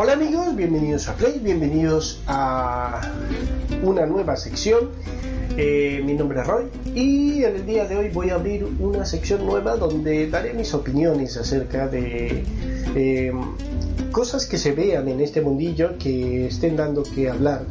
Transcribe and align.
Hola 0.00 0.12
amigos, 0.12 0.54
bienvenidos 0.54 1.08
a 1.08 1.16
Play, 1.16 1.40
bienvenidos 1.42 2.22
a 2.28 3.00
una 3.82 4.06
nueva 4.06 4.36
sección. 4.36 4.90
Eh, 5.56 6.00
mi 6.04 6.14
nombre 6.14 6.40
es 6.40 6.46
Roy 6.46 6.66
y 6.94 7.42
en 7.42 7.56
el 7.56 7.66
día 7.66 7.84
de 7.84 7.96
hoy 7.96 8.08
voy 8.10 8.30
a 8.30 8.36
abrir 8.36 8.64
una 8.78 9.04
sección 9.04 9.44
nueva 9.44 9.74
donde 9.74 10.30
daré 10.30 10.54
mis 10.54 10.72
opiniones 10.72 11.36
acerca 11.36 11.88
de 11.88 12.44
eh, 12.94 13.32
cosas 14.12 14.46
que 14.46 14.56
se 14.56 14.70
vean 14.70 15.08
en 15.08 15.20
este 15.20 15.40
mundillo 15.40 15.98
que 15.98 16.46
estén 16.46 16.76
dando 16.76 17.02
que 17.02 17.28
hablar 17.28 17.64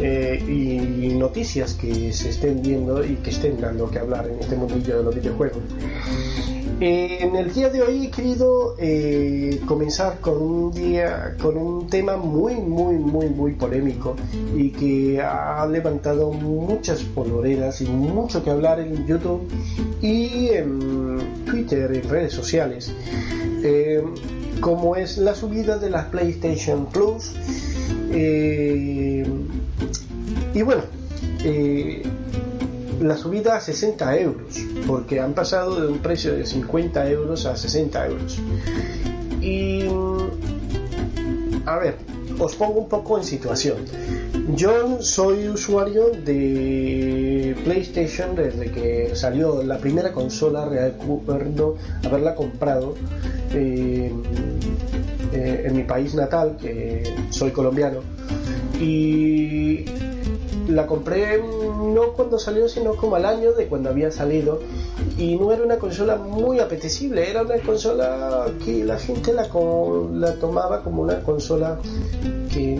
eh, 0.00 0.42
y 0.48 1.12
noticias 1.12 1.74
que 1.74 2.10
se 2.10 2.30
estén 2.30 2.62
viendo 2.62 3.04
y 3.04 3.16
que 3.16 3.28
estén 3.28 3.60
dando 3.60 3.90
que 3.90 3.98
hablar 3.98 4.26
en 4.28 4.40
este 4.40 4.56
mundillo 4.56 4.96
de 4.96 5.04
los 5.04 5.14
videojuegos. 5.14 5.62
Eh, 6.78 7.18
en 7.22 7.34
el 7.36 7.54
día 7.54 7.70
de 7.70 7.80
hoy 7.80 8.06
he 8.06 8.10
querido 8.10 8.74
eh, 8.78 9.62
comenzar 9.66 10.20
con 10.20 10.42
un 10.42 10.72
día, 10.72 11.34
con 11.40 11.56
un 11.56 11.86
tema 11.86 12.18
muy, 12.18 12.54
muy, 12.56 12.96
muy, 12.96 13.30
muy 13.30 13.52
polémico 13.52 14.14
y 14.54 14.72
que 14.72 15.22
ha 15.22 15.66
levantado 15.66 16.32
muchas 16.32 17.02
polvoreras 17.02 17.80
y 17.80 17.86
mucho 17.86 18.44
que 18.44 18.50
hablar 18.50 18.80
en 18.80 19.06
YouTube 19.06 19.48
y 20.02 20.48
en 20.48 21.44
Twitter, 21.46 21.90
en 21.94 22.10
redes 22.10 22.34
sociales, 22.34 22.92
eh, 23.62 24.04
como 24.60 24.96
es 24.96 25.16
la 25.16 25.34
subida 25.34 25.78
de 25.78 25.88
la 25.88 26.10
PlayStation 26.10 26.84
Plus. 26.86 27.32
y 30.52 30.62
bueno, 30.62 30.82
la 33.00 33.16
subida 33.16 33.56
a 33.56 33.60
60 33.60 34.18
euros, 34.18 34.56
porque 34.86 35.20
han 35.20 35.34
pasado 35.34 35.80
de 35.80 35.88
un 35.88 35.98
precio 35.98 36.34
de 36.34 36.46
50 36.46 37.10
euros 37.10 37.46
a 37.46 37.56
60 37.56 38.06
euros. 38.06 38.38
Y 39.40 39.84
a 41.66 41.78
ver, 41.78 41.96
os 42.38 42.54
pongo 42.54 42.80
un 42.80 42.88
poco 42.88 43.18
en 43.18 43.24
situación. 43.24 43.78
Yo 44.54 45.02
soy 45.02 45.48
usuario 45.48 46.10
de 46.10 47.56
PlayStation 47.64 48.36
desde 48.36 48.70
que 48.70 49.10
salió 49.14 49.62
la 49.62 49.78
primera 49.78 50.12
consola, 50.12 50.66
recuerdo 50.66 51.76
haberla 52.04 52.34
comprado 52.34 52.94
eh, 53.52 54.12
eh, 55.32 55.64
en 55.66 55.76
mi 55.76 55.82
país 55.82 56.14
natal, 56.14 56.56
que 56.60 57.02
soy 57.30 57.50
colombiano. 57.50 58.00
Y 58.80 59.84
la 60.68 60.86
compré 60.86 61.38
no 61.38 62.12
cuando 62.12 62.38
salió, 62.38 62.68
sino 62.68 62.94
como 62.96 63.16
al 63.16 63.24
año 63.24 63.52
de 63.52 63.66
cuando 63.66 63.90
había 63.90 64.10
salido. 64.10 64.60
Y 65.18 65.36
no 65.36 65.52
era 65.52 65.62
una 65.62 65.76
consola 65.76 66.16
muy 66.16 66.60
apetecible, 66.60 67.28
era 67.28 67.42
una 67.42 67.58
consola 67.58 68.46
que 68.64 68.84
la 68.84 68.98
gente 68.98 69.32
la, 69.32 69.48
la 70.12 70.34
tomaba 70.34 70.82
como 70.82 71.02
una 71.02 71.22
consola 71.22 71.78
que 72.52 72.78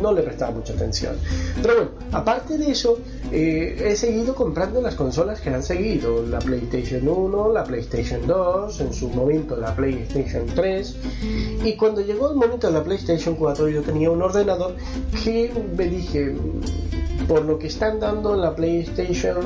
no 0.00 0.12
le 0.12 0.22
prestaba 0.22 0.52
mucha 0.52 0.72
atención. 0.72 1.16
Pero 1.60 1.74
bueno, 1.74 1.90
aparte 2.12 2.58
de 2.58 2.70
eso, 2.70 2.98
eh, 3.30 3.76
he 3.86 3.96
seguido 3.96 4.34
comprando 4.34 4.80
las 4.80 4.94
consolas 4.94 5.40
que 5.40 5.50
han 5.50 5.62
seguido, 5.62 6.26
la 6.26 6.38
PlayStation 6.38 7.08
1, 7.08 7.52
la 7.52 7.64
PlayStation 7.64 8.26
2, 8.26 8.80
en 8.80 8.92
su 8.92 9.08
momento 9.08 9.56
la 9.56 9.74
PlayStation 9.74 10.46
3, 10.46 10.96
y 11.64 11.76
cuando 11.76 12.00
llegó 12.00 12.30
el 12.30 12.36
momento 12.36 12.66
de 12.66 12.72
la 12.74 12.82
PlayStation 12.82 13.36
4 13.36 13.68
yo 13.68 13.82
tenía 13.82 14.10
un 14.10 14.22
ordenador 14.22 14.74
que 15.24 15.52
me 15.76 15.86
dije, 15.86 16.34
por 17.28 17.44
lo 17.44 17.58
que 17.58 17.68
están 17.68 18.00
dando 18.00 18.34
la 18.34 18.54
PlayStation, 18.54 19.36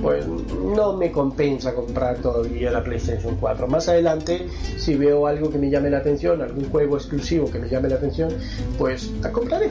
pues 0.00 0.26
no 0.26 0.96
me 0.96 1.10
compensa 1.10 1.74
comprar 1.74 2.18
todavía 2.18 2.70
la 2.70 2.82
PlayStation 2.82 3.36
4. 3.36 3.66
Más 3.66 3.88
adelante, 3.88 4.46
si 4.76 4.94
veo 4.94 5.26
algo 5.26 5.50
que 5.50 5.58
me 5.58 5.70
llame 5.70 5.90
la 5.90 5.98
atención, 5.98 6.40
algún 6.40 6.70
juego 6.70 6.96
exclusivo 6.96 7.50
que 7.50 7.58
me 7.58 7.68
llame 7.68 7.88
la 7.88 7.96
atención, 7.96 8.30
pues 8.78 9.10
la 9.22 9.32
compraré. 9.32 9.70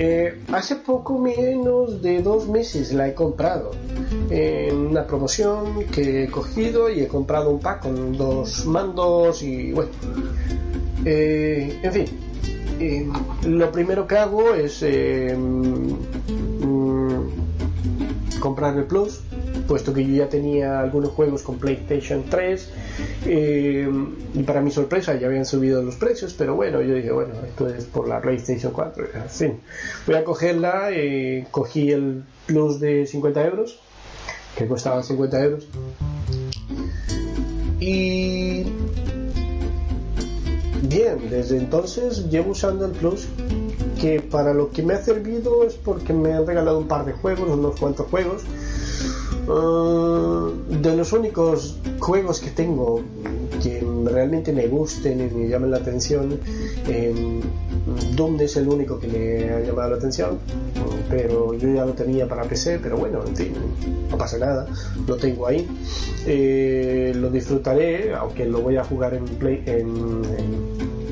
Eh, 0.00 0.42
hace 0.52 0.76
poco 0.76 1.18
menos 1.18 2.00
de 2.00 2.22
dos 2.22 2.48
meses 2.48 2.92
la 2.92 3.08
he 3.08 3.14
comprado. 3.14 3.72
En 4.30 4.76
una 4.76 5.06
promoción 5.06 5.84
que 5.86 6.24
he 6.24 6.30
cogido 6.30 6.88
y 6.88 7.00
he 7.00 7.08
comprado 7.08 7.50
un 7.50 7.58
pack 7.58 7.82
con 7.82 8.16
dos 8.16 8.64
mandos 8.66 9.42
y 9.42 9.72
bueno 9.72 9.90
eh, 11.04 11.80
en 11.82 11.92
fin. 11.92 12.06
Eh, 12.80 13.08
lo 13.44 13.72
primero 13.72 14.06
que 14.06 14.16
hago 14.18 14.54
es 14.54 14.84
comprar 18.38 18.76
el 18.76 18.84
Plus, 18.84 19.20
puesto 19.68 19.92
que 19.92 20.04
yo 20.04 20.14
ya 20.14 20.28
tenía 20.28 20.80
algunos 20.80 21.10
juegos 21.10 21.42
con 21.42 21.58
PlayStation 21.58 22.24
3 22.28 22.70
eh, 23.26 23.88
y 24.34 24.42
para 24.42 24.62
mi 24.62 24.70
sorpresa 24.70 25.14
ya 25.16 25.26
habían 25.28 25.44
subido 25.44 25.82
los 25.82 25.96
precios, 25.96 26.34
pero 26.34 26.56
bueno, 26.56 26.80
yo 26.80 26.94
dije, 26.94 27.12
bueno, 27.12 27.34
esto 27.46 27.68
es 27.68 27.84
por 27.84 28.08
la 28.08 28.20
PlayStation 28.20 28.72
4, 28.72 29.04
en 29.40 29.60
voy 30.06 30.16
a 30.16 30.24
cogerla, 30.24 30.88
eh, 30.90 31.46
cogí 31.50 31.92
el 31.92 32.24
Plus 32.46 32.80
de 32.80 33.06
50 33.06 33.44
euros, 33.46 33.78
que 34.56 34.66
costaba 34.66 35.02
50 35.02 35.44
euros, 35.44 35.68
y 37.78 38.64
bien, 40.82 41.30
desde 41.30 41.58
entonces 41.58 42.30
llevo 42.30 42.52
usando 42.52 42.86
el 42.86 42.92
Plus 42.92 43.28
que 44.00 44.20
para 44.20 44.54
lo 44.54 44.70
que 44.70 44.82
me 44.82 44.94
ha 44.94 45.02
servido 45.02 45.64
es 45.64 45.74
porque 45.74 46.12
me 46.12 46.32
han 46.32 46.46
regalado 46.46 46.78
un 46.78 46.88
par 46.88 47.04
de 47.04 47.12
juegos, 47.12 47.48
unos 47.50 47.78
cuantos 47.78 48.06
juegos. 48.06 48.42
Ah, 49.48 50.50
de 50.68 50.96
los 50.96 51.12
únicos 51.12 51.78
juegos 51.98 52.40
que 52.40 52.50
tengo 52.50 53.02
que 53.62 53.84
realmente 54.04 54.52
me 54.52 54.66
gusten 54.68 55.20
y 55.20 55.34
me 55.34 55.48
llamen 55.48 55.70
la 55.70 55.78
atención, 55.78 56.38
eh, 56.86 57.40
Doom 58.14 58.40
es 58.40 58.56
el 58.56 58.68
único 58.68 59.00
que 59.00 59.08
me 59.08 59.50
ha 59.50 59.60
llamado 59.60 59.90
la 59.90 59.96
atención, 59.96 60.38
pero 61.08 61.54
yo 61.54 61.72
ya 61.72 61.84
lo 61.84 61.92
tenía 61.92 62.28
para 62.28 62.44
PC, 62.44 62.78
pero 62.80 62.96
bueno, 62.96 63.24
en 63.26 63.34
fin, 63.34 63.52
no 64.10 64.18
pasa 64.18 64.38
nada, 64.38 64.66
lo 65.06 65.16
tengo 65.16 65.46
ahí. 65.46 65.66
Eh, 66.26 67.12
lo 67.16 67.30
disfrutaré, 67.30 68.14
aunque 68.14 68.44
lo 68.44 68.60
voy 68.60 68.76
a 68.76 68.84
jugar 68.84 69.14
en, 69.14 69.24
play, 69.24 69.62
en, 69.66 70.22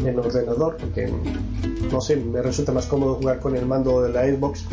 en 0.07 0.19
ordenador, 0.19 0.77
porque 0.77 1.11
no 1.91 2.01
sé, 2.01 2.17
me 2.17 2.43
resulta 2.43 2.73
más 2.73 2.87
cómodo 2.87 3.15
jugar 3.15 3.41
con 3.41 3.57
el 3.57 3.67
mando 3.67 4.03
de 4.03 4.13
la 4.13 4.25
Xbox. 4.27 4.65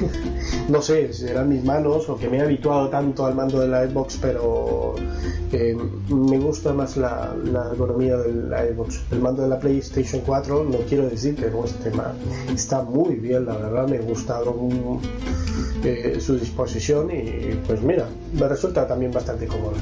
no 0.68 0.82
sé, 0.82 1.12
serán 1.12 1.48
mis 1.48 1.64
manos 1.64 2.08
o 2.08 2.16
que 2.16 2.28
me 2.28 2.38
he 2.38 2.42
habituado 2.42 2.88
tanto 2.88 3.26
al 3.26 3.34
mando 3.34 3.60
de 3.60 3.68
la 3.68 3.86
Xbox, 3.86 4.18
pero 4.20 4.94
me 5.52 6.38
gusta 6.38 6.72
más 6.72 6.96
la, 6.96 7.34
la, 7.44 7.70
ergonomía 7.70 8.16
de 8.16 8.32
la 8.32 8.64
Xbox. 8.64 9.00
El 9.10 9.20
mando 9.20 9.42
de 9.42 9.48
la 9.48 9.58
PlayStation 9.58 10.22
4 10.24 10.64
no 10.64 10.78
quiero 10.88 11.08
decir 11.08 11.36
que 11.36 11.50
no 11.50 11.64
esté 11.64 11.90
mal, 11.90 12.14
está 12.52 12.82
muy 12.82 13.16
bien, 13.16 13.46
la 13.46 13.56
verdad, 13.56 13.88
me 13.88 13.98
ha 13.98 14.00
gustado 14.00 14.56
eh, 15.84 16.18
su 16.20 16.38
disposición 16.38 17.10
y 17.10 17.54
pues 17.66 17.80
mira, 17.82 18.08
me 18.32 18.48
resulta 18.48 18.86
también 18.86 19.12
bastante 19.12 19.46
cómodo. 19.46 19.74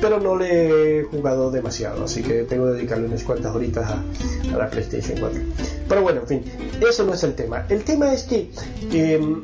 Pero 0.00 0.20
no 0.20 0.36
le 0.36 1.00
he 1.00 1.04
jugado 1.04 1.50
demasiado, 1.50 2.04
así 2.04 2.22
que 2.22 2.44
tengo 2.44 2.66
que 2.66 2.72
dedicarle 2.72 3.06
unas 3.06 3.24
cuantas 3.24 3.54
horitas 3.54 3.90
a, 3.90 4.56
la 4.56 4.70
PlayStation 4.70 5.18
4. 5.18 5.40
Pero 5.88 6.02
bueno, 6.02 6.20
en 6.20 6.26
fin, 6.26 6.44
eso 6.86 7.04
no 7.04 7.14
es 7.14 7.22
el 7.24 7.34
tema. 7.34 7.66
El 7.68 7.82
tema 7.82 8.12
es 8.12 8.24
que 8.24 8.50
em, 8.92 9.42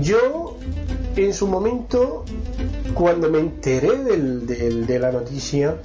yo 0.00 0.56
en 1.16 1.34
su 1.34 1.46
momento, 1.46 2.24
cuando 2.94 3.30
me 3.30 3.38
enteré 3.38 3.96
de 3.98 4.98
la 4.98 5.12
noticia, 5.12 5.76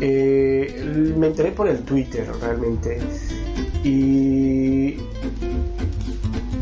eh, 0.00 1.14
me 1.16 1.28
enteré 1.28 1.52
por 1.52 1.68
el 1.68 1.80
Twitter 1.80 2.26
realmente. 2.40 2.98
Y 3.84 4.96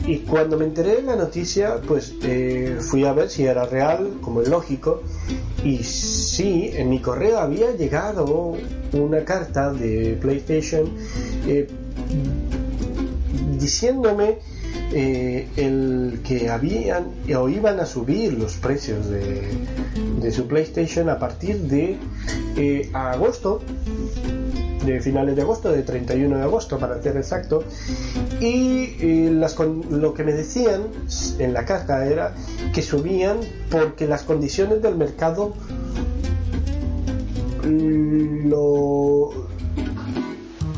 y 0.06 0.18
cuando 0.18 0.56
me 0.56 0.66
enteré 0.66 0.96
de 0.96 1.02
la 1.02 1.16
noticia, 1.16 1.80
pues 1.86 2.14
eh, 2.22 2.76
fui 2.78 3.04
a 3.04 3.12
ver 3.12 3.28
si 3.28 3.44
era 3.44 3.66
real, 3.66 4.18
como 4.20 4.40
es 4.40 4.48
lógico. 4.48 5.02
Y 5.64 5.82
sí, 5.82 6.70
en 6.74 6.90
mi 6.90 7.00
correo 7.00 7.40
había 7.40 7.72
llegado 7.72 8.56
una 8.92 9.24
carta 9.24 9.72
de 9.72 10.16
PlayStation 10.20 10.88
eh, 11.48 11.66
diciéndome 13.58 14.38
eh, 14.92 15.48
el 15.56 16.20
que 16.24 16.48
habían 16.48 17.06
o 17.36 17.48
iban 17.48 17.80
a 17.80 17.86
subir 17.86 18.34
los 18.34 18.56
precios 18.56 19.08
de, 19.08 19.48
de 20.20 20.32
su 20.32 20.46
PlayStation 20.46 21.08
a 21.08 21.18
partir 21.18 21.58
de 21.62 21.98
agosto 22.92 23.60
de 24.86 25.00
finales 25.00 25.36
de 25.36 25.42
agosto, 25.42 25.70
de 25.72 25.82
31 25.82 26.38
de 26.38 26.42
agosto 26.42 26.78
para 26.78 27.02
ser 27.02 27.16
exacto, 27.16 27.64
y 28.40 29.28
las, 29.30 29.58
lo 29.58 30.14
que 30.14 30.24
me 30.24 30.32
decían 30.32 30.82
en 31.38 31.52
la 31.52 31.64
carta 31.64 32.06
era 32.06 32.34
que 32.72 32.82
subían 32.82 33.38
porque 33.70 34.06
las 34.06 34.22
condiciones 34.22 34.80
del 34.82 34.96
mercado 34.96 35.54
lo 37.64 39.30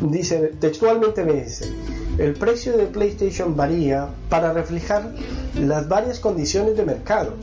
dice 0.01 0.53
textualmente 0.59 1.25
me 1.25 1.45
dice 1.45 1.67
el 2.19 2.35
precio 2.35 2.77
de 2.77 2.87
PlayStation 2.87 3.57
varía 3.57 4.09
para 4.29 4.53
reflejar 4.53 5.13
las 5.55 5.89
varias 5.89 6.21
condiciones 6.21 6.77
de 6.77 6.85
mercado 6.85 7.35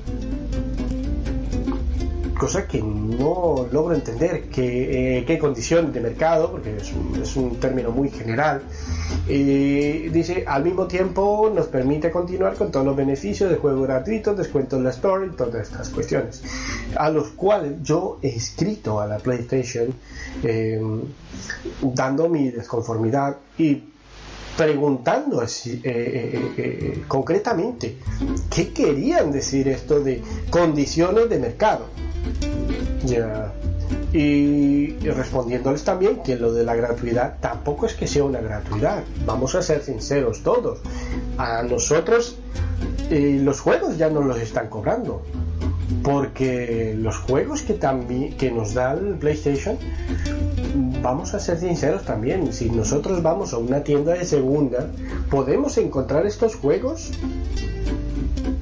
cosa 2.36 2.68
que 2.68 2.82
no 2.82 3.68
logro 3.72 3.96
entender, 3.96 4.44
que, 4.50 5.20
eh, 5.20 5.26
qué 5.26 5.40
condición 5.40 5.92
de 5.92 6.02
mercado, 6.02 6.52
porque 6.52 6.76
es 6.78 7.36
un, 7.36 7.60
término 7.60 7.92
muy 7.92 8.10
general, 8.10 8.62
eh, 9.28 10.10
dice, 10.12 10.44
al 10.46 10.64
mismo 10.64 10.86
tiempo 10.88 11.52
nos 11.54 11.68
permite 11.68 12.12
continuar 12.12 12.56
con 12.56 12.72
todos 12.72 12.86
los 12.86 12.96
beneficios 12.96 13.50
de 13.50 13.56
juego 13.56 13.82
gratuito, 13.84 14.36
descuento 14.36 14.78
en 14.78 14.84
la 14.84 14.90
Store 14.90 15.28
y 15.28 15.30
todas 15.32 15.56
estas 15.56 15.90
cuestiones, 15.90 16.44
a 16.98 17.10
los 17.10 17.30
cuales 17.30 17.82
yo 17.82 18.20
he 18.22 18.30
escrito 18.30 19.00
a 19.00 19.08
la 19.08 19.18
PlayStation 19.18 19.94
eh, 20.44 20.80
dando 21.82 22.30
mi 22.30 22.52
desconformidad 22.52 23.38
y 23.58 23.82
preguntando 24.58 25.42
así, 25.42 25.82
eh, 25.84 26.32
eh, 26.34 26.54
eh, 26.58 27.04
concretamente 27.08 27.98
qué 28.50 28.72
querían 28.72 29.32
decir 29.32 29.68
esto 29.68 30.00
de 30.00 30.22
condiciones 30.50 31.30
de 31.30 31.40
mercado. 31.40 31.86
Y, 34.14 34.98
respondiéndoles 35.00 35.84
también 35.84 36.24
que 36.24 36.38
lo 36.38 36.54
de 36.54 36.64
la 36.64 36.74
gratuidad 36.76 37.38
tampoco 37.42 37.86
es 37.86 37.94
que 37.94 38.08
sea 38.08 38.24
una 38.24 38.40
gratuidad. 38.40 39.04
Vamos 39.26 39.56
a 39.56 39.62
ser 39.62 39.84
sinceros 39.84 40.42
todos. 40.42 40.80
A 41.38 41.64
nosotros 41.64 42.38
los 43.10 43.60
juegos 43.60 43.98
ya 43.98 44.10
no 44.10 44.22
los 44.22 44.40
están 44.40 44.70
cobrando. 44.70 45.22
Porque 46.02 46.96
los 46.98 47.18
juegos 47.18 47.62
que, 47.62 47.74
también, 47.74 48.38
que 48.38 48.52
nos 48.52 48.74
da 48.74 48.94
el 48.94 49.16
PlayStation 49.16 49.78
vamos 51.06 51.36
a 51.36 51.40
ser 51.40 51.60
sinceros 51.60 52.04
también, 52.04 52.52
si 52.52 52.68
nosotros 52.68 53.22
vamos 53.22 53.54
a 53.54 53.60
una 53.60 53.84
tienda 53.84 54.14
de 54.14 54.26
segunda, 54.26 54.88
podemos 55.30 55.78
encontrar 55.78 56.26
estos 56.26 56.56
juegos 56.56 57.12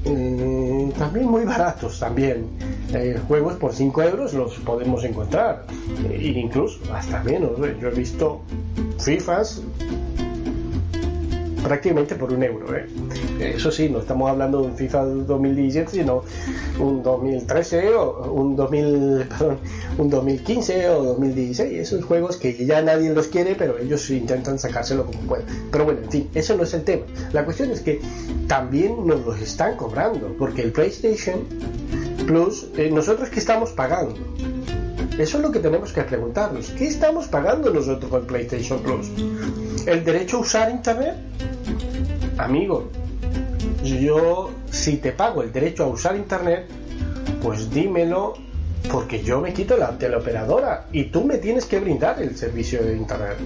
eh, 0.03 0.91
también 0.97 1.27
muy 1.27 1.45
baratos 1.45 1.99
también. 1.99 2.47
Eh, 2.93 3.17
juegos 3.29 3.53
por 3.53 3.71
5 3.71 4.03
euros 4.03 4.33
los 4.33 4.55
podemos 4.55 5.05
encontrar, 5.05 5.63
e 6.11 6.27
incluso 6.27 6.79
hasta 6.93 7.23
menos. 7.23 7.51
Yo 7.79 7.87
he 7.87 7.91
visto 7.91 8.41
FIFAs 8.99 9.61
prácticamente 11.63 12.15
por 12.15 12.31
un 12.31 12.43
euro. 12.43 12.75
¿eh? 12.75 12.85
Eso 13.55 13.71
sí, 13.71 13.89
no 13.89 13.99
estamos 13.99 14.29
hablando 14.29 14.61
de 14.61 14.67
un 14.67 14.75
FIFA 14.75 15.05
2017, 15.05 15.91
sino 15.91 16.23
un 16.79 17.01
2013 17.01 17.95
o 17.95 18.31
un, 18.31 18.55
2000, 18.55 19.25
perdón, 19.29 19.57
un 19.97 20.09
2015 20.09 20.89
o 20.89 21.03
2016. 21.03 21.79
Esos 21.79 22.05
juegos 22.05 22.37
que 22.37 22.65
ya 22.65 22.81
nadie 22.81 23.11
los 23.13 23.27
quiere, 23.27 23.55
pero 23.55 23.77
ellos 23.79 24.09
intentan 24.09 24.59
sacárselo 24.59 25.05
como 25.05 25.19
pueden. 25.21 25.45
Pero 25.71 25.85
bueno, 25.85 26.01
en 26.03 26.11
fin, 26.11 26.29
eso 26.33 26.55
no 26.55 26.63
es 26.63 26.73
el 26.73 26.83
tema. 26.83 27.05
La 27.31 27.45
cuestión 27.45 27.71
es 27.71 27.81
que 27.81 28.01
también 28.47 29.07
nos 29.07 29.25
los 29.25 29.39
están 29.39 29.77
cobrando, 29.77 30.35
porque 30.37 30.61
el 30.61 30.71
PlayStation 30.71 31.45
Plus, 32.27 32.67
eh, 32.77 32.89
nosotros 32.91 33.29
que 33.29 33.39
estamos 33.39 33.71
pagando. 33.71 34.15
Eso 35.17 35.37
es 35.37 35.43
lo 35.43 35.51
que 35.51 35.59
tenemos 35.59 35.93
que 35.93 36.01
preguntarnos. 36.01 36.71
¿Qué 36.71 36.87
estamos 36.87 37.27
pagando 37.27 37.71
nosotros 37.71 38.09
con 38.09 38.25
PlayStation 38.25 38.79
Plus? 38.79 39.11
¿El 39.85 40.03
derecho 40.03 40.37
a 40.37 40.39
usar 40.41 40.71
Internet? 40.71 41.15
amigo, 42.37 42.89
yo 43.83 44.51
si 44.69 44.97
te 44.97 45.11
pago 45.11 45.43
el 45.43 45.51
derecho 45.51 45.83
a 45.83 45.87
usar 45.87 46.15
internet, 46.15 46.65
pues 47.41 47.69
dímelo 47.69 48.33
porque 48.91 49.23
yo 49.23 49.39
me 49.39 49.53
quito 49.53 49.77
la 49.77 49.97
teleoperadora 49.97 50.87
y 50.91 51.05
tú 51.05 51.23
me 51.23 51.37
tienes 51.37 51.65
que 51.65 51.79
brindar 51.79 52.21
el 52.21 52.35
servicio 52.35 52.83
de 52.83 52.97
internet. 52.97 53.37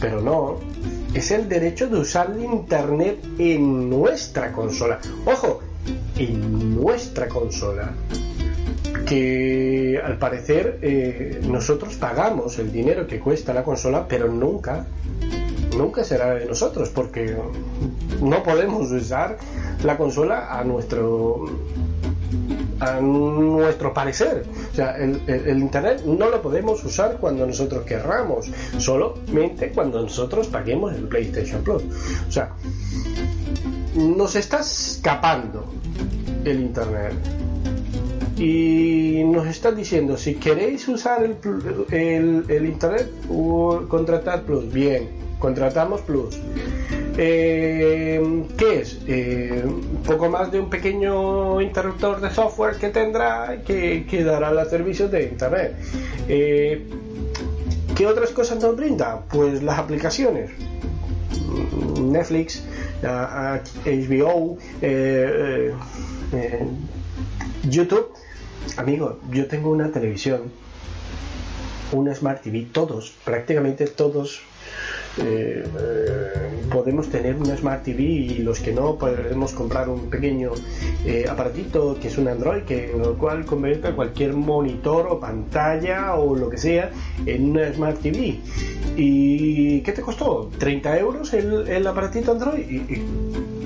Pero 0.00 0.20
no, 0.20 0.58
es 1.14 1.30
el 1.30 1.48
derecho 1.48 1.88
de 1.88 1.98
usar 1.98 2.34
internet 2.38 3.18
en 3.38 3.90
nuestra 3.90 4.52
consola. 4.52 5.00
Ojo, 5.26 5.60
en 6.16 6.76
nuestra 6.76 7.28
consola. 7.28 7.92
Que 9.06 10.00
al 10.02 10.16
parecer 10.16 10.78
eh, 10.80 11.40
nosotros 11.42 11.96
pagamos 11.96 12.58
el 12.58 12.72
dinero 12.72 13.06
que 13.06 13.18
cuesta 13.18 13.52
la 13.52 13.62
consola, 13.64 14.06
pero 14.08 14.28
nunca 14.28 14.86
nunca 15.76 16.04
será 16.04 16.34
de 16.34 16.46
nosotros 16.46 16.90
porque 16.90 17.36
no 18.20 18.42
podemos 18.42 18.90
usar 18.90 19.38
la 19.84 19.96
consola 19.96 20.58
a 20.58 20.64
nuestro 20.64 21.46
a 22.80 23.00
nuestro 23.00 23.94
parecer. 23.94 24.44
O 24.72 24.74
sea, 24.74 24.96
el, 24.96 25.58
Internet 25.58 26.02
no 26.04 26.28
lo 26.30 26.42
podemos 26.42 26.84
usar 26.84 27.18
cuando 27.20 27.46
nosotros 27.46 27.84
querramos, 27.84 28.50
solamente 28.78 29.70
cuando 29.70 30.02
nosotros 30.02 30.48
paguemos 30.48 30.92
el 30.94 31.06
PlayStation 31.06 31.62
Plus. 31.62 31.82
O 32.28 32.32
sea, 32.32 32.52
nos 33.94 34.34
está 34.34 34.60
escapando 34.60 35.64
el 36.44 36.60
Internet. 36.60 37.14
Y 38.36 39.22
nos 39.26 39.46
está 39.46 39.70
diciendo, 39.70 40.16
si 40.16 40.34
queréis 40.34 40.88
usar 40.88 41.22
el, 41.22 42.44
el, 42.48 42.66
Internet, 42.66 43.08
contratar 43.88 44.42
Plus, 44.42 44.72
bien 44.72 45.22
contratamos 45.42 46.02
Plus. 46.02 46.38
Eh, 47.18 48.44
¿Qué 48.56 48.80
es? 48.80 49.00
Eh, 49.08 49.64
poco 50.06 50.30
más 50.30 50.52
de 50.52 50.60
un 50.60 50.70
pequeño 50.70 51.60
interruptor 51.60 52.20
de 52.20 52.30
software 52.30 52.76
que 52.76 52.90
tendrá 52.90 53.60
que, 53.66 54.06
que 54.08 54.22
dará 54.22 54.52
los 54.52 54.68
servicios 54.70 55.10
de 55.10 55.24
Internet. 55.24 55.74
Eh, 56.28 56.86
¿Qué 57.96 58.06
otras 58.06 58.30
cosas 58.30 58.62
nos 58.62 58.76
brinda? 58.76 59.22
Pues 59.30 59.64
las 59.64 59.80
aplicaciones. 59.80 60.52
Netflix, 62.00 62.62
HBO, 63.02 64.58
YouTube. 67.68 68.12
Amigo, 68.76 69.18
yo 69.32 69.48
tengo 69.48 69.70
una 69.70 69.90
televisión, 69.90 70.52
una 71.90 72.14
Smart 72.14 72.42
TV, 72.42 72.68
todos, 72.72 73.12
prácticamente 73.24 73.86
todos 73.86 74.40
eh, 75.18 75.64
podemos 76.72 77.08
tener 77.10 77.36
una 77.36 77.56
Smart 77.56 77.82
TV 77.82 78.02
y 78.02 78.38
los 78.38 78.60
que 78.60 78.72
no 78.72 78.96
podemos 78.96 79.52
comprar 79.52 79.88
un 79.88 80.08
pequeño 80.08 80.52
eh, 81.04 81.26
aparatito 81.28 81.98
que 82.00 82.08
es 82.08 82.18
un 82.18 82.28
Android 82.28 82.62
que 82.62 82.92
en 82.92 83.02
el 83.02 83.12
cual 83.12 83.44
convierte 83.44 83.92
cualquier 83.92 84.32
monitor 84.32 85.06
o 85.08 85.20
pantalla 85.20 86.14
o 86.14 86.34
lo 86.34 86.48
que 86.48 86.58
sea 86.58 86.90
en 87.26 87.50
una 87.50 87.72
Smart 87.72 87.98
TV 88.00 88.38
y 88.96 89.80
¿qué 89.82 89.92
te 89.92 90.02
costó? 90.02 90.50
30 90.58 90.98
euros 90.98 91.32
el, 91.34 91.86
aparatito 91.86 92.32
Android 92.32 92.60
y, 92.70 93.02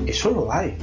eso 0.06 0.30
lo 0.30 0.52
hay 0.52 0.74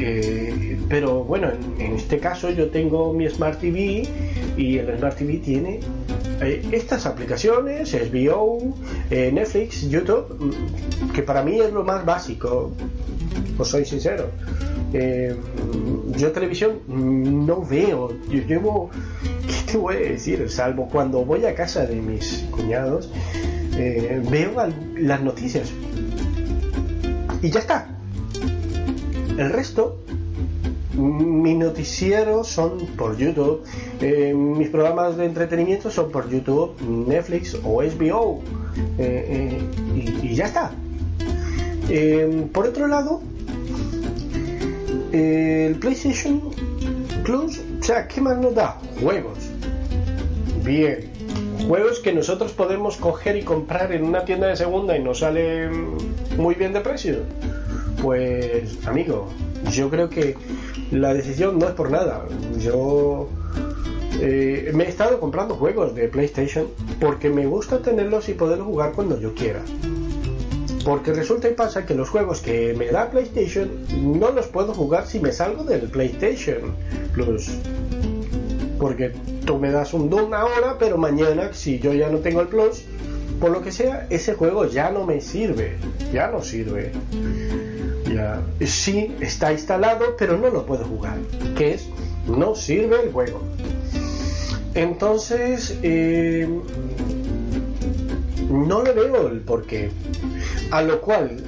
eh, 0.00 0.78
pero 0.88 1.24
bueno 1.24 1.48
en, 1.78 1.92
este 1.92 2.18
caso 2.18 2.50
yo 2.50 2.68
tengo 2.70 3.12
mi 3.12 3.28
Smart 3.28 3.60
TV 3.60 4.08
y 4.56 4.78
el 4.78 4.98
Smart 4.98 5.16
TV 5.16 5.38
tiene 5.38 5.80
eh, 6.40 6.62
estas 6.70 7.06
aplicaciones, 7.06 7.94
HBO, 7.94 8.58
eh, 9.10 9.30
Netflix, 9.32 9.88
YouTube, 9.88 10.36
mm, 10.38 11.12
que 11.12 11.22
para 11.22 11.42
mí 11.42 11.58
es 11.58 11.72
lo 11.72 11.82
más 11.82 12.04
básico, 12.04 12.72
os 13.58 13.68
soy 13.68 13.86
sincero. 13.86 14.30
Eh, 14.92 15.34
yo 16.16 16.32
televisión 16.32 16.80
no 16.86 17.64
veo, 17.64 18.12
yo 18.28 18.42
llevo, 18.42 18.90
¿qué 19.46 19.72
te 19.72 19.78
voy 19.78 19.96
a 19.96 20.00
decir? 20.00 20.48
Salvo 20.50 20.88
cuando 20.88 21.24
voy 21.24 21.44
a 21.46 21.54
casa 21.54 21.86
de 21.86 21.96
mis 21.96 22.46
cuñados, 22.50 23.10
veo 24.30 24.52
las 24.96 25.22
noticias 25.22 25.70
y 27.42 27.50
ya 27.50 27.60
está. 27.60 27.95
El 29.36 29.50
resto 29.50 29.98
mis 30.96 31.56
noticieros 31.56 32.48
son 32.48 32.86
por 32.96 33.16
YouTube, 33.16 33.62
eh, 34.00 34.32
mis 34.34 34.68
programas 34.70 35.16
de 35.16 35.26
entretenimiento 35.26 35.90
son 35.90 36.10
por 36.10 36.28
YouTube, 36.30 36.74
Netflix 36.80 37.54
o 37.62 37.82
HBO, 37.82 38.42
eh, 38.98 39.60
eh, 39.98 40.20
y, 40.22 40.34
ya 40.34 40.46
está. 40.46 40.72
por 42.52 42.66
otro 42.66 42.86
lado, 42.86 43.20
el 45.12 45.74
PlayStation 45.76 46.42
Plus, 47.24 47.60
o 47.80 47.82
sea, 47.82 48.08
¿qué 48.08 48.20
más 48.20 48.38
nos 48.38 48.54
da? 48.54 48.78
Juegos. 49.00 49.38
Bien. 50.64 51.10
Juegos 51.66 52.00
que 52.00 52.12
nosotros 52.12 52.52
podemos 52.52 52.96
coger 52.96 53.36
y 53.36 53.42
comprar 53.42 53.92
en 53.92 54.04
una 54.04 54.24
tienda 54.24 54.46
de 54.46 54.56
segunda 54.56 54.96
y 54.96 55.02
nos 55.02 55.18
sale 55.20 55.68
muy 56.36 56.54
bien 56.54 56.72
de 56.72 56.80
precio. 56.80 57.16
Pues, 58.02 58.86
amigo, 58.86 59.28
yo 59.72 59.88
creo 59.90 60.08
que 60.08 60.36
la 60.90 61.14
decisión 61.14 61.58
no 61.58 61.68
es 61.68 61.74
por 61.74 61.90
nada. 61.90 62.24
Yo 62.58 63.28
eh, 64.20 64.70
me 64.74 64.84
he 64.84 64.88
estado 64.88 65.18
comprando 65.18 65.56
juegos 65.56 65.94
de 65.94 66.08
PlayStation 66.08 66.68
porque 67.00 67.30
me 67.30 67.46
gusta 67.46 67.80
tenerlos 67.80 68.28
y 68.28 68.34
poder 68.34 68.60
jugar 68.60 68.92
cuando 68.92 69.18
yo 69.20 69.34
quiera. 69.34 69.60
Porque 70.84 71.12
resulta 71.12 71.48
y 71.48 71.54
pasa 71.54 71.84
que 71.84 71.94
los 71.94 72.08
juegos 72.08 72.40
que 72.40 72.72
me 72.74 72.86
da 72.86 73.10
PlayStation 73.10 73.70
no 74.18 74.30
los 74.30 74.46
puedo 74.46 74.72
jugar 74.72 75.06
si 75.06 75.18
me 75.18 75.32
salgo 75.32 75.64
del 75.64 75.88
PlayStation 75.90 76.76
Plus. 77.12 77.50
Porque 78.78 79.12
tú 79.44 79.58
me 79.58 79.72
das 79.72 79.94
un 79.94 80.08
Doom 80.10 80.32
ahora, 80.32 80.76
pero 80.78 80.96
mañana, 80.96 81.52
si 81.52 81.80
yo 81.80 81.92
ya 81.92 82.08
no 82.08 82.18
tengo 82.18 82.40
el 82.40 82.48
Plus, 82.48 82.84
por 83.40 83.50
lo 83.50 83.62
que 83.62 83.72
sea, 83.72 84.06
ese 84.10 84.34
juego 84.34 84.66
ya 84.66 84.90
no 84.90 85.04
me 85.04 85.20
sirve. 85.20 85.76
Ya 86.12 86.28
no 86.28 86.42
sirve 86.42 86.92
sí 88.64 89.14
está 89.20 89.52
instalado, 89.52 90.16
pero 90.18 90.36
no 90.36 90.50
lo 90.50 90.66
puedo 90.66 90.84
jugar. 90.84 91.18
Que 91.56 91.74
es, 91.74 91.88
no 92.26 92.54
sirve 92.54 93.02
el 93.04 93.12
juego. 93.12 93.40
entonces, 94.74 95.78
eh, 95.82 96.48
no 98.50 98.82
le 98.82 98.92
veo 98.92 99.28
el 99.28 99.40
porqué. 99.40 99.90
A 100.70 100.82
lo 100.82 101.00
cual 101.00 101.42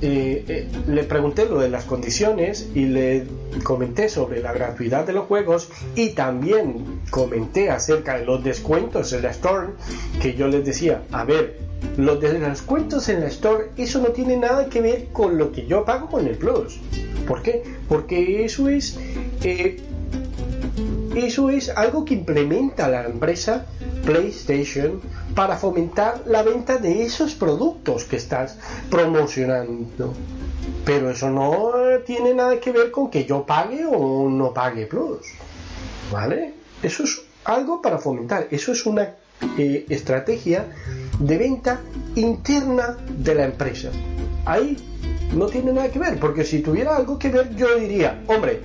eh, 0.00 0.44
eh, 0.46 0.68
le 0.86 1.02
pregunté 1.02 1.46
lo 1.46 1.58
de 1.58 1.68
las 1.68 1.84
condiciones 1.84 2.68
y 2.74 2.86
le 2.86 3.26
comenté 3.64 4.08
sobre 4.08 4.40
la 4.40 4.52
gratuidad 4.52 5.04
de 5.04 5.12
los 5.12 5.26
juegos 5.26 5.70
y 5.96 6.10
también 6.10 7.00
comenté 7.10 7.70
acerca 7.70 8.16
de 8.16 8.24
los 8.24 8.44
descuentos 8.44 9.12
en 9.12 9.22
la 9.22 9.30
Store 9.30 9.68
que 10.22 10.34
yo 10.34 10.46
les 10.46 10.64
decía, 10.64 11.02
a 11.10 11.24
ver, 11.24 11.67
los 11.96 12.20
descuentos 12.20 13.08
en 13.08 13.20
la 13.20 13.26
Store, 13.26 13.70
eso 13.76 14.00
no 14.00 14.08
tiene 14.08 14.36
nada 14.36 14.68
que 14.68 14.80
ver 14.80 15.06
con 15.12 15.36
lo 15.36 15.52
que 15.52 15.66
yo 15.66 15.84
pago 15.84 16.08
con 16.08 16.26
el 16.26 16.36
Plus. 16.36 16.78
¿Por 17.26 17.42
qué? 17.42 17.62
Porque 17.88 18.44
eso 18.44 18.68
es... 18.68 18.98
Eh, 19.42 19.80
eso 21.16 21.50
es 21.50 21.70
algo 21.70 22.04
que 22.04 22.14
implementa 22.14 22.88
la 22.88 23.04
empresa 23.04 23.66
PlayStation 24.04 25.00
para 25.34 25.56
fomentar 25.56 26.22
la 26.26 26.42
venta 26.42 26.78
de 26.78 27.02
esos 27.02 27.34
productos 27.34 28.04
que 28.04 28.16
estás 28.16 28.56
promocionando. 28.88 30.14
Pero 30.84 31.10
eso 31.10 31.30
no 31.30 31.72
tiene 32.06 32.34
nada 32.34 32.60
que 32.60 32.70
ver 32.70 32.90
con 32.90 33.10
que 33.10 33.24
yo 33.24 33.44
pague 33.44 33.84
o 33.84 34.28
no 34.30 34.54
pague 34.54 34.86
Plus. 34.86 35.26
¿Vale? 36.12 36.54
Eso 36.82 37.02
es 37.02 37.20
algo 37.44 37.82
para 37.82 37.98
fomentar. 37.98 38.46
Eso 38.50 38.72
es 38.72 38.86
una 38.86 39.14
eh, 39.58 39.86
estrategia 39.88 40.66
de 41.18 41.38
venta 41.38 41.80
interna 42.14 42.96
de 43.08 43.34
la 43.34 43.44
empresa. 43.44 43.90
Ahí 44.44 44.76
no 45.34 45.46
tiene 45.46 45.72
nada 45.72 45.90
que 45.90 45.98
ver, 45.98 46.18
porque 46.18 46.44
si 46.44 46.60
tuviera 46.60 46.96
algo 46.96 47.18
que 47.18 47.28
ver 47.28 47.54
yo 47.54 47.76
diría, 47.76 48.22
hombre, 48.26 48.60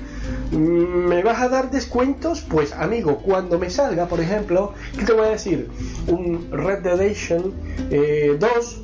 ¿Me 0.52 1.24
vas 1.24 1.42
a 1.42 1.50
dar 1.50 1.72
descuentos? 1.72 2.42
Pues 2.42 2.74
amigo, 2.74 3.18
cuando 3.18 3.58
me 3.58 3.70
salga, 3.72 4.08
por 4.08 4.20
ejemplo, 4.20 4.74
¿qué 4.98 5.04
te 5.04 5.14
voy 5.14 5.26
a 5.28 5.32
decir? 5.32 5.70
Un 6.08 6.48
Red 6.52 6.84
Dead 6.84 6.98
Redemption 6.98 7.54
2. 8.40 8.82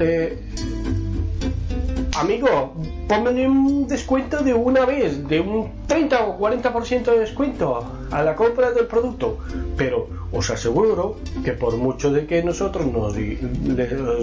eh, 0.00 0.38
amigo, 2.20 2.74
ponme 3.08 3.46
un 3.46 3.86
descuento 3.86 4.42
de 4.42 4.54
una 4.54 4.84
vez, 4.84 5.26
de 5.28 5.40
un 5.40 5.70
30 5.86 6.26
o 6.26 6.38
40% 6.38 7.04
de 7.04 7.18
descuento 7.20 7.84
a 8.10 8.22
la 8.22 8.34
compra 8.34 8.70
del 8.70 8.86
producto. 8.86 9.38
Pero 9.76 10.08
os 10.32 10.50
aseguro 10.50 11.16
que 11.44 11.52
por 11.52 11.76
mucho 11.76 12.10
de 12.10 12.26
que 12.26 12.42
nosotros 12.42 12.86
nos 12.86 13.16
le, 13.16 13.38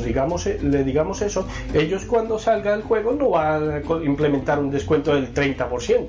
digamos, 0.03 0.45
le 0.45 0.83
digamos 0.83 1.21
eso, 1.21 1.47
ellos 1.73 2.05
cuando 2.05 2.39
salga 2.39 2.73
el 2.73 2.83
juego 2.83 3.13
no 3.13 3.29
van 3.29 3.71
a 3.71 3.81
implementar 4.03 4.59
un 4.59 4.71
descuento 4.71 5.13
del 5.15 5.33
30%. 5.33 6.07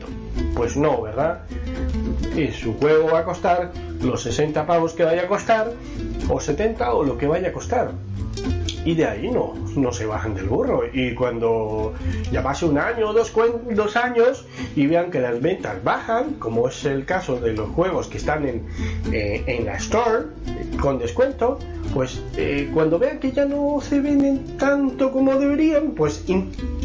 Pues 0.55 0.77
no, 0.77 1.03
¿verdad? 1.03 1.43
Y 2.37 2.49
su 2.49 2.75
juego 2.79 3.11
va 3.13 3.21
a 3.21 3.25
costar 3.25 3.73
los 4.01 4.23
60 4.23 4.67
pavos 4.67 4.93
que 4.95 5.05
vaya 5.05 5.23
a 5.23 5.29
costar, 5.29 5.73
o 6.29 6.41
70 6.41 6.95
o 6.95 7.05
lo 7.05 7.19
que 7.19 7.27
vaya 7.27 7.49
a 7.49 7.53
costar 7.53 7.93
y 8.85 8.95
de 8.95 9.07
ahí 9.07 9.31
no, 9.31 9.55
no 9.77 9.93
se 9.93 10.07
bajan 10.07 10.35
del 10.35 10.47
burro. 10.47 10.83
Y 10.93 11.15
cuando 11.15 11.95
ya 12.31 12.43
pase 12.43 12.67
un 12.67 12.79
año 12.79 13.11
o 13.11 13.13
dos, 13.13 13.33
dos 13.71 13.97
años 13.97 14.47
y 14.77 14.87
vean 14.87 15.11
que 15.11 15.21
las 15.21 15.41
ventas 15.41 15.83
bajan, 15.83 16.35
como 16.35 16.69
es 16.69 16.85
el 16.85 17.05
caso 17.05 17.37
de 17.41 17.53
los 17.53 17.69
juegos 17.71 18.09
que 18.09 18.19
están 18.19 18.47
en, 18.47 18.67
eh, 19.13 19.43
en 19.47 19.67
la 19.67 19.77
store 19.77 20.27
con 20.81 20.99
descuento, 20.99 21.59
pues 21.93 22.23
eh, 22.37 22.71
cuando 22.75 22.99
vean 22.99 23.19
que 23.19 23.33
ya 23.33 23.45
no 23.45 23.79
se 23.81 24.01
venden 24.01 24.57
tanto 24.59 25.13
como 25.13 25.35
deberían, 25.37 25.93
pues 25.93 26.25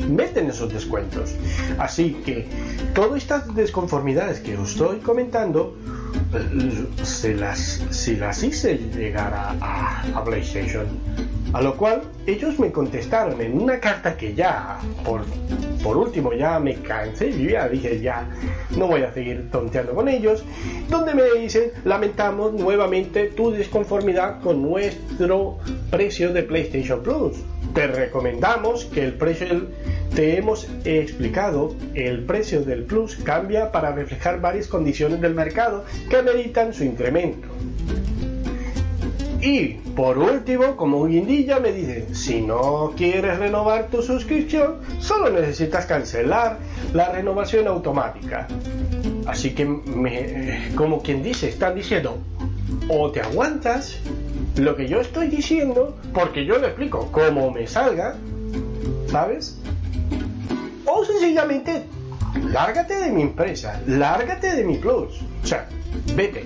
meten 0.08 0.50
esos 0.50 0.72
descuentos. 0.72 1.36
Así 1.78 2.14
que 2.26 2.48
todas 2.94 3.24
estas 3.24 3.54
desconformidades 3.56 4.40
que 4.40 4.58
os 4.58 4.72
estoy 4.72 4.98
comentando, 4.98 5.76
se 7.04 7.36
las, 7.36 7.82
si 7.90 8.16
las 8.16 8.44
hice 8.44 8.78
llegar 8.78 9.34
a, 9.34 10.04
a 10.16 10.24
PlayStation 10.24 10.88
a 11.54 11.62
lo 11.62 11.76
cual 11.76 12.04
ellos 12.28 12.60
me 12.60 12.72
contestaron 12.72 13.42
en 13.42 13.60
una 13.60 13.80
carta 13.80 14.16
que 14.16 14.36
ya, 14.36 14.80
por, 15.04 15.22
por 15.82 15.98
último, 15.98 16.34
ya 16.34 16.60
me 16.60 16.76
cansé, 16.76 17.30
y 17.30 17.50
ya 17.50 17.68
dije, 17.68 18.00
ya 18.00 18.28
no 18.78 18.88
voy 18.88 19.02
a 19.02 19.12
seguir 19.14 19.50
tonteando 19.50 19.96
con 19.96 20.08
ellos, 20.08 20.44
donde 20.90 21.16
me 21.16 21.24
dicen, 21.40 21.72
lamentamos 21.86 22.54
nuevamente 22.54 23.30
tu 23.30 23.52
desconformidad 23.52 24.42
con 24.42 24.62
nuestro 24.62 25.58
precio 25.90 26.32
de 26.34 26.44
PlayStation 26.44 27.02
Plus. 27.02 27.38
Te 27.74 27.88
recomendamos 27.88 28.86
que 28.86 29.04
el 29.04 29.14
precio, 29.14 29.68
te 30.16 30.38
hemos 30.38 30.68
explicado, 30.86 31.76
el 31.94 32.26
precio 32.26 32.62
del 32.62 32.84
Plus 32.84 33.16
cambia 33.16 33.72
para 33.72 33.92
reflejar 33.92 34.42
varias 34.42 34.68
condiciones 34.68 35.22
del 35.22 35.36
mercado 35.36 35.86
que 36.10 36.18
ameritan 36.18 36.74
su 36.74 36.84
incremento. 36.84 37.48
Y 39.42 39.76
por 39.96 40.18
último, 40.18 40.76
como 40.76 41.06
guindilla, 41.06 41.60
me 41.60 41.72
dice, 41.72 42.14
si 42.14 42.42
no 42.42 42.94
quieres 42.98 43.38
renovar 43.40 43.88
tu 43.88 44.02
suscripción, 44.02 44.80
solo 45.00 45.30
necesitas 45.30 45.86
cancelar 45.86 46.58
la 46.94 47.10
renovación 47.10 47.68
automática. 47.68 48.48
Así 49.26 49.52
que, 49.52 49.64
me, 49.66 50.72
como 50.76 51.02
quien 51.02 51.24
dice, 51.24 51.48
están 51.48 51.76
diciendo, 51.76 52.18
o 52.90 53.12
te 53.12 53.22
aguantas 53.22 54.00
lo 54.58 54.76
que 54.76 54.88
yo 54.88 55.00
estoy 55.02 55.28
diciendo, 55.28 55.98
porque 56.14 56.46
yo 56.46 56.58
le 56.58 56.68
explico 56.68 57.10
cómo 57.12 57.52
me 57.52 57.68
salga, 57.68 58.16
¿sabes? 59.08 59.58
O 60.86 61.06
sencillamente, 61.06 61.84
lárgate 62.52 62.96
de 62.96 63.12
mi 63.12 63.22
empresa, 63.22 63.82
lárgate 63.86 64.56
de 64.56 64.64
mi 64.64 64.78
plus. 64.78 65.22
O 65.44 65.48
sea, 65.48 65.68
vete 66.16 66.46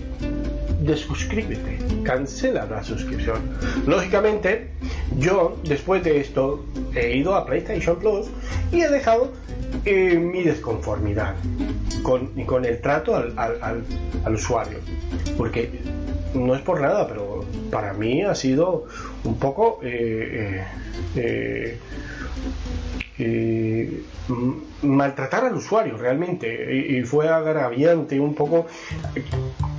desuscríbete, 0.84 1.80
cancela 2.04 2.66
la 2.66 2.84
suscripción. 2.84 3.40
Lógicamente, 3.88 4.72
yo 5.18 5.58
después 5.64 6.04
de 6.04 6.20
esto 6.20 6.66
he 6.94 7.16
ido 7.16 7.36
a 7.36 7.46
PlayStation 7.46 7.98
Plus 7.98 8.28
y 8.72 8.82
he 8.82 8.90
dejado 8.90 9.32
eh, 9.86 10.18
mi 10.18 10.44
desconformidad 10.44 11.36
con, 12.04 12.28
con 12.46 12.66
el 12.66 12.82
trato 12.82 13.16
al, 13.16 13.34
al, 13.38 14.34
usuario. 14.34 14.80
Porque 15.38 15.80
no 16.34 16.54
es 16.54 16.62
por 16.62 16.82
nada, 16.82 17.08
pero 17.08 17.33
para 17.72 17.94
mí 17.94 18.24
ha 18.24 18.36
sido 18.36 18.86
un 19.24 19.38
poco 19.38 19.80
eh, 19.84 20.64
eh, 21.16 21.80
maltratar 24.82 25.46
al 25.46 25.56
usuario 25.56 25.98
realmente. 25.98 26.76
Y, 26.76 27.04
fue 27.04 27.30
agraviante 27.30 28.20
un 28.20 28.34
poco 28.36 28.68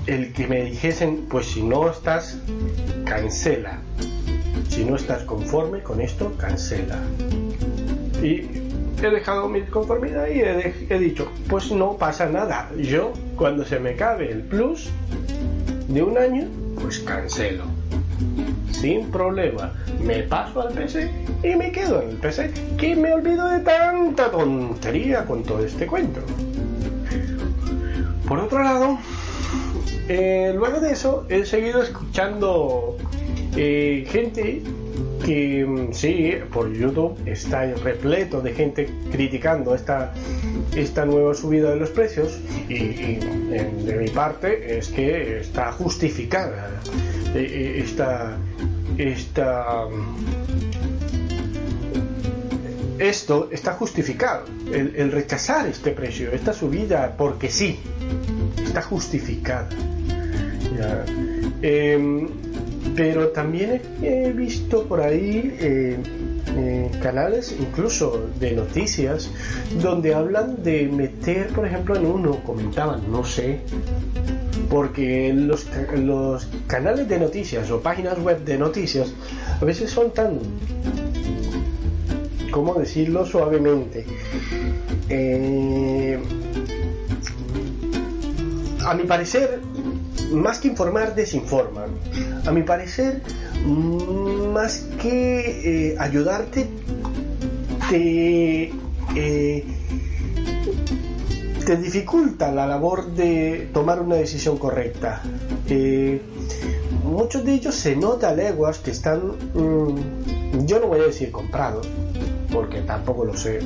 el 0.06 0.32
que 0.32 0.46
me 0.46 0.64
dijesen 0.64 1.26
pues 1.28 1.46
si 1.46 1.62
no 1.62 1.90
estás 1.90 2.38
cancela. 3.04 3.80
Si 4.68 4.84
no 4.84 4.96
estás 4.96 5.22
conforme 5.24 5.82
con 5.82 6.00
esto 6.00 6.34
cancela 6.36 7.00
y 8.24 8.48
he 9.02 9.10
dejado 9.10 9.48
mi 9.48 9.60
conformidad 9.62 10.26
y 10.28 10.40
he, 10.40 10.98
dicho 10.98 11.30
pues 11.48 11.70
no 11.70 11.96
pasa 11.96 12.26
nada. 12.26 12.70
Yo 12.76 13.12
cuando 13.36 13.64
se 13.64 13.78
me 13.78 13.90
acabe 13.90 14.30
el 14.30 14.42
plus 14.42 14.90
de 15.88 16.02
un 16.02 16.16
año 16.16 16.48
pues 16.74 17.00
cancelo 17.00 17.64
sin 18.84 19.10
problema. 19.10 19.72
Me 20.02 20.24
paso 20.24 20.60
al 20.60 20.74
PC 20.74 21.10
y 21.42 21.56
me 21.56 21.72
quedo 21.72 22.02
en 22.02 22.10
el 22.10 22.16
PC, 22.16 22.52
que 22.76 22.94
me 22.94 23.14
olvido 23.14 23.48
de 23.48 23.60
tanta 23.60 24.30
tontería 24.30 25.24
con 25.24 25.42
todo 25.42 25.64
este 25.64 25.86
cuento. 25.86 26.20
Por 28.28 28.38
otro 28.40 28.62
lado, 28.62 28.98
eh, 30.08 30.52
luego 30.54 30.80
de 30.80 30.92
eso 30.92 31.24
he 31.30 31.46
seguido 31.46 31.82
escuchando 31.82 32.96
eh, 33.56 34.06
gente 34.10 34.62
que 35.24 35.64
mm, 35.64 35.92
sí, 35.92 36.34
por 36.52 36.72
YouTube 36.72 37.16
está 37.26 37.64
repleto 37.82 38.40
de 38.40 38.52
gente 38.52 38.88
criticando 39.10 39.74
esta, 39.74 40.12
esta 40.76 41.04
nueva 41.04 41.34
subida 41.34 41.70
de 41.70 41.76
los 41.76 41.90
precios 41.90 42.38
y, 42.68 43.16
de 43.16 43.98
mi 43.98 44.08
parte 44.08 44.78
es 44.78 44.88
que 44.88 45.40
está 45.40 45.72
justificada 45.72 46.70
eh, 47.34 47.82
esta, 47.84 48.36
esta, 48.98 49.86
esto 52.98 53.48
está 53.50 53.72
justificado. 53.74 54.44
El, 54.72 55.12
rechazar 55.12 55.66
este 55.66 55.90
precio, 55.92 56.32
esta 56.32 56.52
subida, 56.52 57.14
porque 57.16 57.48
sí, 57.50 57.78
está 58.64 58.82
justificada. 58.82 59.68
Pero 62.96 63.28
también 63.28 63.80
he, 64.02 64.32
visto 64.32 64.84
por 64.84 65.00
ahí 65.00 65.56
eh, 65.60 66.90
canales, 67.02 67.54
incluso 67.58 68.28
de 68.38 68.52
noticias, 68.52 69.30
donde 69.80 70.14
hablan 70.14 70.62
de 70.62 70.88
meter, 70.88 71.48
por 71.48 71.66
ejemplo, 71.66 71.96
en 71.96 72.06
uno, 72.06 72.40
comentaban, 72.44 73.10
no 73.10 73.24
sé, 73.24 73.60
porque 74.70 75.32
los, 75.32 75.66
los 75.96 76.46
canales 76.66 77.08
de 77.08 77.18
noticias 77.18 77.70
o 77.70 77.80
páginas 77.80 78.18
web 78.18 78.44
de 78.44 78.58
noticias 78.58 79.12
a 79.60 79.64
veces 79.64 79.90
son 79.90 80.12
tan, 80.12 80.38
¿cómo 82.50 82.74
decirlo 82.74 83.26
suavemente? 83.26 84.06
Eh, 85.08 86.18
a 88.84 88.94
mi 88.94 89.04
parecer 89.04 89.60
más 90.34 90.58
que 90.58 90.68
informar, 90.68 91.14
desinforman. 91.14 91.90
A 92.46 92.50
mi 92.50 92.62
parecer, 92.62 93.22
más 94.52 94.86
que 95.00 95.92
eh, 95.92 95.96
ayudarte, 95.98 96.66
te, 97.88 98.72
eh, 99.16 99.64
te 101.64 101.76
dificulta 101.76 102.52
la 102.52 102.66
labor 102.66 103.12
de 103.12 103.68
tomar 103.72 104.00
una 104.00 104.16
decisión 104.16 104.58
correcta. 104.58 105.22
Eh, 105.68 106.20
muchos 107.04 107.44
de 107.44 107.54
ellos 107.54 107.74
se 107.74 107.96
nota 107.96 108.34
leguas 108.34 108.78
que 108.78 108.90
están, 108.90 109.32
mm, 109.54 110.66
yo 110.66 110.80
no 110.80 110.88
voy 110.88 111.00
a 111.00 111.04
decir 111.04 111.30
comprados, 111.30 111.88
porque 112.52 112.80
tampoco 112.82 113.24
lo 113.24 113.36
sé, 113.36 113.60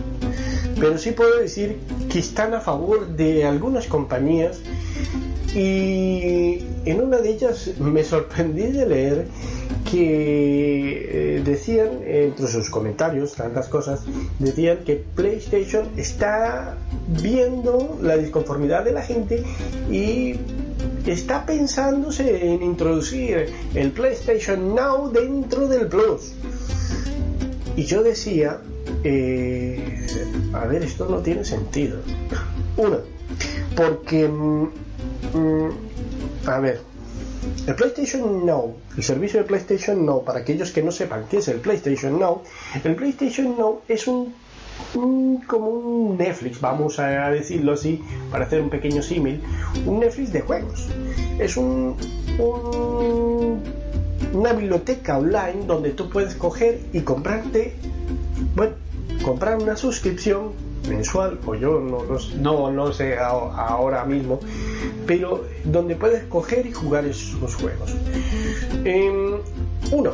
pero 0.79 0.97
sí 0.99 1.13
puedo 1.13 1.39
decir 1.39 1.79
que 2.11 2.19
están 2.21 2.55
a 2.55 2.61
favor 2.61 3.09
de 3.09 3.45
algunas 3.45 3.87
compañías 3.87 4.61
y 5.55 6.65
en 6.85 7.01
una 7.01 7.19
de 7.19 7.31
ellas 7.31 7.71
me 7.79 8.05
sorprendí 8.05 8.67
de 8.67 8.87
leer 8.87 9.27
que 9.91 11.37
eh, 11.37 11.43
decían, 11.43 11.89
entre 12.05 12.47
sus 12.47 12.69
comentarios, 12.69 13.35
tantas 13.35 13.69
cosas, 13.69 14.03
decían 14.39 14.79
que 14.85 15.03
PlayStation 15.15 15.89
está 15.97 16.77
viendo 17.23 17.99
la 18.03 18.17
disconformidad 18.17 18.85
de 18.85 18.93
la 18.93 19.03
gente 19.03 19.43
y 19.91 20.35
está 21.07 21.47
pensándose 21.47 22.53
en 22.53 22.63
introducir 22.63 23.47
el 23.75 23.93
PlayStation 23.93 24.75
Now 24.75 25.11
dentro 25.11 25.69
del 25.69 25.89
Plus. 25.89 26.35
Y 27.77 27.85
yo 27.85 28.03
decía, 28.03 28.61
eh, 29.05 30.07
a 30.53 30.67
ver, 30.67 30.83
esto 30.83 31.07
no 31.09 31.19
tiene 31.19 31.45
sentido. 31.45 31.99
Uno, 32.77 32.99
porque, 33.77 34.29
mm, 35.35 36.49
a 36.49 36.59
ver, 36.61 36.81
el 37.67 37.75
PlayStation 37.75 38.47
Now, 38.47 38.77
el 38.97 39.03
servicio 39.03 39.41
de 39.41 39.47
PlayStation 39.47 40.05
Now, 40.05 40.25
para 40.25 40.41
aquellos 40.41 40.71
que 40.71 40.83
no 40.83 40.91
sepan 40.91 41.27
qué 41.31 41.39
es 41.39 41.49
el 41.49 41.61
PlayStation 41.61 42.19
Now, 42.19 42.43
el 42.83 42.95
PlayStation 42.97 43.57
Now 43.57 43.81
es 43.89 44.07
un, 44.07 44.35
como 45.47 45.69
un 45.69 46.19
Netflix, 46.19 46.61
vamos 46.61 46.99
a 46.99 47.31
decirlo 47.31 47.73
así, 47.73 48.03
para 48.31 48.47
hacer 48.47 48.61
un 48.61 48.71
pequeño 48.71 49.03
símil, 49.03 49.43
un 49.87 50.01
Netflix 50.01 50.33
de 50.33 50.41
juegos. 50.41 50.89
Es 51.39 51.57
un, 51.57 51.97
una 54.33 54.53
biblioteca 54.53 55.19
online 55.19 55.67
donde 55.67 55.91
tú 55.91 56.09
puedes 56.09 56.35
coger 56.35 56.81
y 56.93 57.01
comprarte, 57.01 57.75
bueno, 58.55 58.75
comprar 59.25 59.59
una 59.59 59.77
suscripción 59.77 60.53
mensual, 60.89 61.39
o 61.47 61.55
yo 61.55 61.81
no, 61.81 62.05
no, 62.41 62.71
no 62.71 62.93
sé 62.93 63.19
ahora 63.19 64.05
mismo, 64.05 64.41
pero 65.07 65.45
donde 65.65 65.95
puedes 65.97 66.25
coger 66.25 66.67
y 66.67 66.73
jugar 66.73 67.05
esos 67.05 67.55
juegos. 67.55 67.95
Em, 68.85 69.39
uno, 69.91 70.13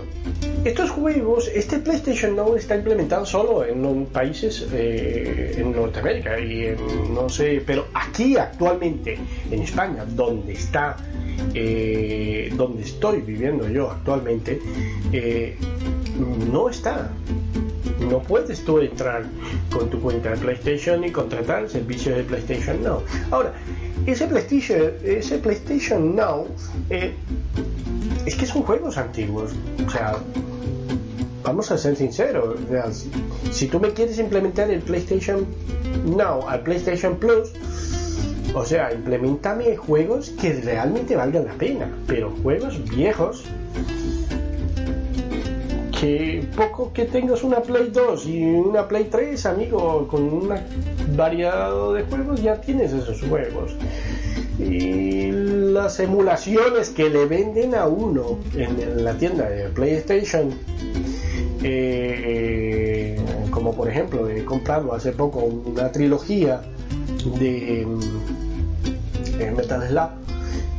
estos 0.65 0.91
juegos, 0.91 1.51
este 1.55 1.79
PlayStation 1.79 2.37
Now 2.37 2.55
está 2.57 2.77
implementado 2.77 3.27
solo 3.27 3.65
en 3.65 4.07
países 4.07 4.67
eh, 4.73 5.57
en 5.59 5.73
Norteamérica 5.73 6.39
y 6.39 6.67
en, 6.67 6.77
no 7.13 7.29
sé, 7.29 7.63
pero 7.67 7.87
aquí 7.93 8.37
actualmente 8.37 9.19
en 9.51 9.63
España, 9.63 10.05
donde 10.07 10.53
está, 10.53 10.97
eh, 11.55 12.51
donde 12.57 12.83
estoy 12.83 13.21
viviendo 13.21 13.69
yo 13.69 13.91
actualmente, 13.91 14.61
eh, 15.13 15.57
no 16.51 16.69
está 16.71 17.11
no 18.05 18.21
puedes 18.21 18.65
tú 18.65 18.79
entrar 18.79 19.25
con 19.71 19.91
tu 19.91 20.01
cuenta 20.01 20.31
de 20.31 20.37
PlayStation 20.37 21.05
y 21.05 21.11
contratar 21.11 21.65
el 21.65 21.71
servicio 21.71 22.15
de 22.15 22.23
PlayStation 22.25 22.83
Now. 22.83 23.03
Ahora, 23.31 23.53
ese 24.07 24.27
PlayStation, 24.27 24.93
ese 25.03 25.39
PlayStation 25.39 26.15
Now 26.15 26.47
eh, 26.91 27.15
es 28.27 28.35
que 28.37 28.47
son 28.47 28.63
juegos 28.63 28.97
antiguos. 28.99 29.53
O 29.87 29.91
sea, 29.91 30.17
vamos 31.43 31.71
a 31.71 31.79
ser 31.79 31.97
sinceros. 31.97 32.59
si 33.51 33.67
tú 33.69 33.81
me 33.81 33.91
quieres 33.93 34.19
implementar 34.19 34.71
el 34.71 34.81
PlayStation 34.81 35.47
Now 36.05 36.49
al 36.49 36.63
PlayStation 36.63 37.17
Plus, 37.17 37.53
o 38.55 38.65
sea, 38.65 38.93
implementame 38.93 39.77
juegos 39.77 40.31
que 40.41 40.53
realmente 40.53 41.17
valgan 41.17 41.47
la 41.47 41.55
pena, 41.55 41.91
pero 42.07 42.31
juegos 42.43 42.83
viejos 42.91 43.45
poco 46.57 46.93
que 46.93 47.05
tengas 47.05 47.43
una 47.43 47.61
Play 47.61 47.91
2 47.93 48.27
y 48.27 48.43
una 48.45 48.87
Play 48.89 49.05
3, 49.11 49.47
amigo, 49.47 50.07
con 50.09 50.25
una 50.25 50.63
variedad 51.17 51.93
de 51.93 52.03
juegos 52.05 52.43
ya 52.43 52.61
tienes 52.61 52.93
esos 52.93 53.23
juegos. 53.23 53.75
Y 54.59 55.31
las 55.33 55.99
emulaciones 56.01 56.91
que 56.91 57.11
le 57.11 57.27
venden 57.27 57.75
a 57.75 57.87
uno 57.87 58.39
en, 58.55 59.05
la 59.05 59.15
tienda 59.15 59.49
de 59.49 59.69
PlayStation, 59.69 60.51
eh, 61.63 63.17
como 63.51 63.75
por 63.75 63.89
ejemplo 63.89 64.29
he 64.29 64.45
comprado 64.45 64.95
hace 64.95 65.13
poco 65.13 65.41
una 65.41 65.91
trilogía 65.91 66.63
de 67.39 67.83
eh, 67.83 69.51
Metal 69.57 69.83
Slug 69.89 70.25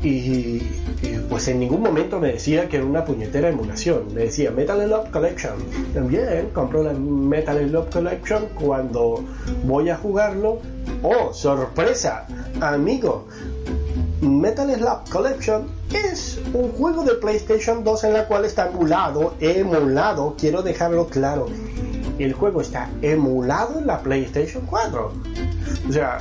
y, 0.06 1.26
pues 1.30 1.48
en 1.48 1.60
ningún 1.60 1.82
momento 1.82 2.20
me 2.20 2.34
decía 2.34 2.70
que 2.70 2.78
era 2.78 2.86
una 2.86 3.04
puñetera 3.04 3.50
emulación. 3.50 4.14
Me 4.14 4.22
decía 4.22 4.52
Metal 4.52 4.90
Love 4.90 5.10
Collection. 5.10 5.54
También 5.94 6.50
compro 6.54 6.84
la 6.84 6.94
Metal 6.94 7.72
Love 7.72 7.90
Collection 7.92 8.48
cuando 8.54 9.24
voy 9.64 9.90
a 9.90 9.98
jugarlo. 9.98 10.60
¡Oh, 11.02 11.34
sorpresa! 11.34 12.28
Amigo, 12.62 13.28
Metal 14.22 14.74
Slug 14.74 15.10
Collection 15.10 15.68
es 15.92 16.40
un 16.54 16.72
juego 16.72 17.04
de 17.04 17.16
PlayStation 17.16 17.84
2 17.84 18.04
en 18.06 18.14
la 18.14 18.28
cual 18.28 18.46
está 18.46 18.68
emulado, 18.68 19.34
emulado, 19.40 20.36
quiero 20.38 20.62
dejarlo 20.62 21.08
claro. 21.08 21.48
El 22.18 22.34
juego 22.34 22.62
está 22.62 22.90
emulado 23.02 23.80
en 23.80 23.88
la 23.88 24.00
PlayStation 24.02 24.66
4. 24.66 25.12
O 25.90 25.92
sea, 25.92 26.20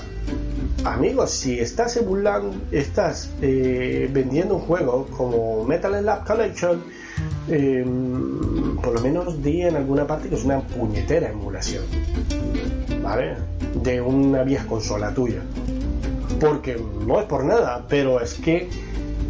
amigos, 0.85 1.31
si 1.31 1.59
estás 1.59 1.97
emulando, 1.97 2.55
estás 2.71 3.31
eh, 3.41 4.09
vendiendo 4.13 4.57
un 4.57 4.61
juego 4.61 5.07
como 5.17 5.65
Metal 5.65 5.95
Slug 5.99 6.27
Collection, 6.27 6.83
em, 7.49 8.77
por 8.77 8.95
lo 8.95 9.01
menos 9.01 9.43
di 9.43 9.63
en 9.63 9.77
alguna 9.77 10.07
parte 10.07 10.29
que 10.29 10.35
es 10.35 10.45
una 10.45 10.61
puñetera 10.61 11.31
emulación, 11.31 11.85
¿vale? 13.03 13.37
De 13.83 14.01
una 14.01 14.43
vieja 14.45 14.67
consola 14.67 15.13
tuya. 15.15 15.43
Porque 16.41 16.77
no 17.07 17.21
es 17.21 17.27
por 17.27 17.45
nada, 17.45 17.87
pero 17.89 18.21
es 18.21 18.35
que 18.35 18.69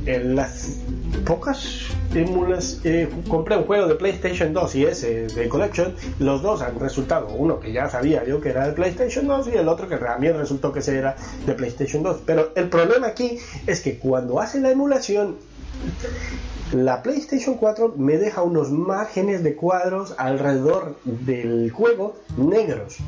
en 0.06 0.34
las 0.34 0.78
pocas 1.18 1.94
eh, 2.14 3.08
compré 3.28 3.56
un 3.56 3.64
juego 3.64 3.88
de 3.88 3.96
PlayStation 3.96 4.52
2 4.52 4.74
y 4.76 4.84
ese 4.84 5.26
de 5.26 5.48
Collection, 5.48 5.94
los 6.20 6.42
dos 6.42 6.62
han 6.62 6.78
resultado, 6.78 7.28
uno 7.28 7.58
que 7.58 7.72
ya 7.72 7.88
sabía 7.88 8.24
yo 8.24 8.40
que 8.40 8.50
era 8.50 8.66
de 8.66 8.72
PlayStation 8.72 9.26
2 9.26 9.48
y 9.52 9.56
el 9.56 9.68
otro 9.68 9.88
que 9.88 9.96
también 9.96 10.36
resultó 10.38 10.72
que 10.72 10.80
era 10.88 11.16
de 11.46 11.54
PlayStation 11.54 12.02
2. 12.02 12.22
Pero 12.24 12.52
el 12.54 12.68
problema 12.68 13.08
aquí 13.08 13.38
es 13.66 13.80
que 13.80 13.98
cuando 13.98 14.40
hace 14.40 14.60
la 14.60 14.70
emulación, 14.70 15.36
la 16.72 17.02
PlayStation 17.02 17.56
4 17.56 17.94
me 17.96 18.16
deja 18.16 18.42
unos 18.42 18.70
márgenes 18.70 19.42
de 19.42 19.56
cuadros 19.56 20.14
alrededor 20.16 20.96
del 21.04 21.70
juego 21.70 22.14
negros. 22.36 22.98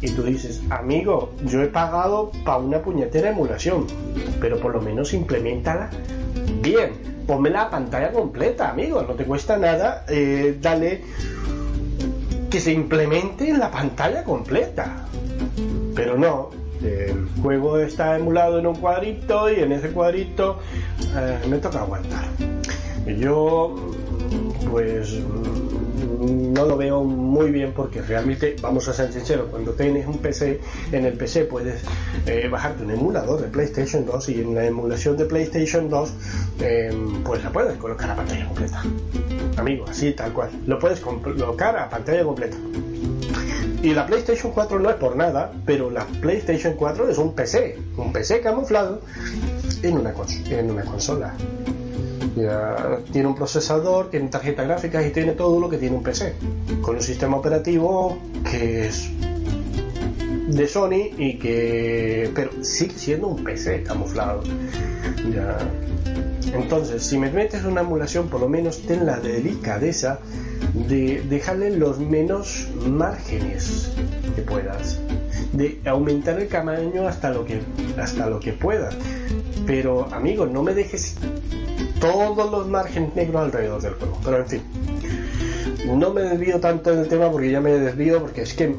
Y 0.00 0.10
tú 0.10 0.22
dices, 0.22 0.60
amigo, 0.70 1.32
yo 1.46 1.62
he 1.62 1.68
pagado 1.68 2.30
para 2.44 2.58
una 2.58 2.82
puñetera 2.82 3.30
emulación, 3.30 3.86
pero 4.40 4.58
por 4.58 4.74
lo 4.74 4.82
menos 4.82 5.14
implementala 5.14 5.90
bien 6.62 7.12
ponme 7.26 7.50
la 7.50 7.70
pantalla 7.70 8.12
completa, 8.12 8.70
amigo, 8.70 9.02
no 9.02 9.14
te 9.14 9.24
cuesta 9.24 9.56
nada, 9.56 10.04
eh, 10.08 10.56
dale 10.60 11.02
que 12.50 12.60
se 12.60 12.72
implemente 12.72 13.48
en 13.48 13.58
la 13.58 13.70
pantalla 13.70 14.24
completa. 14.24 15.06
Pero 15.94 16.18
no, 16.18 16.50
el 16.82 17.28
juego 17.40 17.78
está 17.78 18.16
emulado 18.16 18.58
en 18.58 18.66
un 18.66 18.76
cuadrito 18.76 19.50
y 19.50 19.60
en 19.60 19.72
ese 19.72 19.90
cuadrito 19.90 20.58
eh, 21.16 21.38
me 21.48 21.58
toca 21.58 21.80
aguantar. 21.80 22.24
Yo, 23.06 23.74
pues 24.70 25.18
no 26.22 26.64
lo 26.66 26.76
veo 26.76 27.02
muy 27.02 27.50
bien 27.50 27.72
porque 27.72 28.02
realmente, 28.02 28.56
vamos 28.60 28.88
a 28.88 28.92
ser 28.92 29.12
sinceros, 29.12 29.48
cuando 29.50 29.72
tienes 29.72 30.06
un 30.06 30.18
PC, 30.18 30.60
en 30.92 31.04
el 31.04 31.14
PC 31.14 31.44
puedes 31.44 31.82
eh, 32.26 32.48
bajarte 32.48 32.84
un 32.84 32.90
emulador 32.92 33.40
de 33.40 33.48
PlayStation 33.48 34.06
2 34.06 34.28
y 34.28 34.40
en 34.40 34.54
la 34.54 34.66
emulación 34.66 35.16
de 35.16 35.24
PlayStation 35.24 35.88
2 35.88 36.14
em, 36.60 37.22
pues 37.24 37.42
la 37.42 37.50
puedes 37.50 37.76
colocar 37.76 38.10
a 38.10 38.16
pantalla 38.16 38.46
completa. 38.46 38.82
Amigo, 39.56 39.84
así 39.88 40.12
tal 40.12 40.32
cual. 40.32 40.50
Lo 40.66 40.78
puedes 40.78 41.00
colocar 41.00 41.76
a 41.76 41.90
pantalla 41.90 42.24
completa. 42.24 42.56
Y 43.82 43.94
la 43.94 44.06
PlayStation 44.06 44.52
4 44.52 44.78
no 44.78 44.90
es 44.90 44.96
por 44.96 45.16
nada, 45.16 45.52
pero 45.66 45.90
la 45.90 46.06
PlayStation 46.20 46.74
4 46.74 47.10
es 47.10 47.18
un 47.18 47.34
PC, 47.34 47.78
un 47.96 48.12
PC 48.12 48.40
camuflado 48.40 49.00
en 49.82 49.98
una, 49.98 50.14
en 50.50 50.70
una 50.70 50.84
consola 50.84 51.34
tiene 52.34 53.28
un 53.28 53.34
procesador, 53.34 54.10
tiene 54.10 54.28
tarjeta 54.28 54.64
gráfica 54.64 55.06
y 55.06 55.10
tiene 55.10 55.32
todo 55.32 55.60
lo 55.60 55.68
que 55.68 55.78
tiene 55.78 55.96
un 55.96 56.02
PC, 56.02 56.34
con 56.80 56.96
un 56.96 57.02
sistema 57.02 57.36
operativo 57.36 58.18
que 58.50 58.86
es 58.86 59.10
de 60.48 60.66
Sony 60.66 61.10
y 61.16 61.38
que 61.38 62.30
pero 62.34 62.50
sigue 62.62 62.94
siendo 62.96 63.28
un 63.28 63.44
PC 63.44 63.84
camuflado 63.84 64.42
ya. 65.32 65.56
entonces 66.52 67.02
si 67.02 67.16
me 67.16 67.30
metes 67.30 67.64
una 67.64 67.80
emulación 67.80 68.28
por 68.28 68.40
lo 68.40 68.48
menos 68.48 68.82
ten 68.82 69.06
la 69.06 69.18
delicadeza 69.18 70.18
de 70.74 71.22
dejarle 71.28 71.76
los 71.76 72.00
menos 72.00 72.68
márgenes 72.86 73.90
que 74.34 74.42
puedas 74.42 75.00
de 75.52 75.80
aumentar 75.86 76.40
el 76.40 76.48
tamaño 76.48 77.06
hasta 77.06 77.30
lo 77.30 77.44
que 77.44 77.60
hasta 77.96 78.28
lo 78.28 78.40
que 78.40 78.52
puedas 78.52 78.94
pero 79.66 80.12
amigo 80.12 80.46
no 80.46 80.62
me 80.62 80.74
dejes 80.74 81.16
todos 82.02 82.50
los 82.50 82.68
márgenes 82.68 83.14
negros 83.14 83.42
alrededor 83.42 83.80
del 83.80 83.94
juego 83.94 84.18
pero 84.22 84.36
en 84.36 84.46
fin 84.46 84.62
no 85.86 86.12
me 86.12 86.22
desvío 86.22 86.60
tanto 86.60 86.94
del 86.94 87.08
tema 87.08 87.30
porque 87.30 87.50
ya 87.50 87.60
me 87.60 87.70
desvío 87.72 88.20
porque 88.20 88.42
es 88.42 88.54
que 88.54 88.74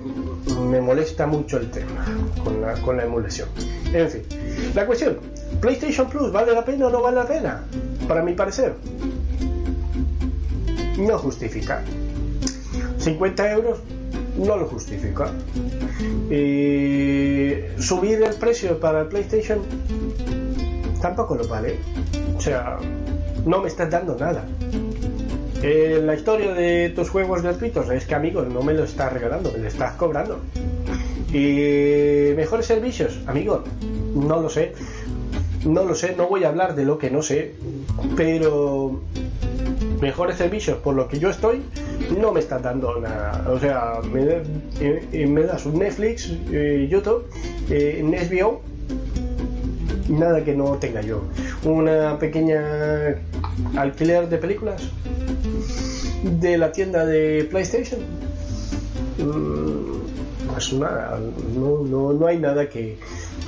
me 0.69 0.81
molesta 0.81 1.27
mucho 1.27 1.57
el 1.57 1.69
tema 1.69 2.05
con 2.43 2.61
la, 2.61 2.73
con 2.81 2.97
la 2.97 3.03
emulación. 3.03 3.49
En 3.93 4.09
fin, 4.09 4.21
la 4.73 4.85
cuestión, 4.85 5.17
PlayStation 5.59 6.09
Plus, 6.09 6.31
¿vale 6.31 6.53
la 6.53 6.65
pena 6.65 6.87
o 6.87 6.89
no 6.89 7.01
vale 7.01 7.17
la 7.17 7.27
pena? 7.27 7.63
Para 8.07 8.23
mi 8.23 8.33
parecer, 8.33 8.73
no 10.97 11.17
justifica. 11.17 11.83
50 12.97 13.51
euros 13.51 13.79
no 14.37 14.57
lo 14.57 14.65
justifica. 14.65 15.31
subir 17.79 18.23
el 18.23 18.35
precio 18.39 18.79
para 18.79 19.01
el 19.01 19.07
PlayStation 19.07 19.59
tampoco 21.01 21.35
lo 21.35 21.47
vale. 21.47 21.77
O 22.37 22.41
sea, 22.41 22.77
no 23.45 23.61
me 23.61 23.67
estás 23.67 23.89
dando 23.89 24.15
nada. 24.15 24.45
Eh, 25.61 26.01
la 26.03 26.15
historia 26.15 26.53
de 26.53 26.89
tus 26.89 27.09
juegos 27.09 27.41
gratuitos 27.41 27.89
es 27.89 28.05
que, 28.05 28.15
amigo, 28.15 28.41
no 28.41 28.61
me 28.63 28.73
lo 28.73 28.83
estás 28.83 29.13
regalando, 29.13 29.51
me 29.51 29.59
lo 29.59 29.67
estás 29.67 29.93
cobrando. 29.93 30.39
Y 31.31 32.33
mejores 32.35 32.65
servicios, 32.65 33.19
amigo, 33.27 33.63
no 34.13 34.41
lo 34.41 34.49
sé. 34.49 34.73
No 35.65 35.85
lo 35.85 35.95
sé, 35.95 36.15
no 36.17 36.27
voy 36.27 36.43
a 36.43 36.49
hablar 36.49 36.75
de 36.75 36.83
lo 36.83 36.97
que 36.97 37.09
no 37.09 37.21
sé, 37.21 37.55
pero 38.17 38.99
mejores 40.01 40.35
servicios 40.35 40.77
por 40.79 40.95
lo 40.95 41.07
que 41.07 41.17
yo 41.17 41.29
estoy 41.29 41.61
no 42.19 42.33
me 42.33 42.41
están 42.41 42.61
dando 42.61 42.99
nada. 42.99 43.45
O 43.49 43.57
sea, 43.59 43.99
me, 44.11 44.41
eh, 44.81 45.27
me 45.27 45.43
das 45.43 45.65
un 45.65 45.79
Netflix, 45.79 46.31
eh, 46.51 46.87
YouTube, 46.89 47.25
eh, 47.69 48.03
HBO, 48.03 48.61
nada 50.09 50.43
que 50.43 50.53
no 50.55 50.73
tenga 50.77 51.01
yo. 51.01 51.23
Una 51.63 52.17
pequeña 52.19 53.15
alquiler 53.77 54.29
de 54.29 54.37
películas, 54.37 54.81
de 56.23 56.57
la 56.57 56.71
tienda 56.71 57.05
de 57.05 57.47
PlayStation. 57.49 58.01
Mm, 59.17 60.51
pues 60.51 60.73
nada, 60.73 61.19
no, 61.55 61.83
no, 61.83 62.13
no 62.13 62.27
hay 62.27 62.37
nada 62.37 62.69
que, 62.69 62.97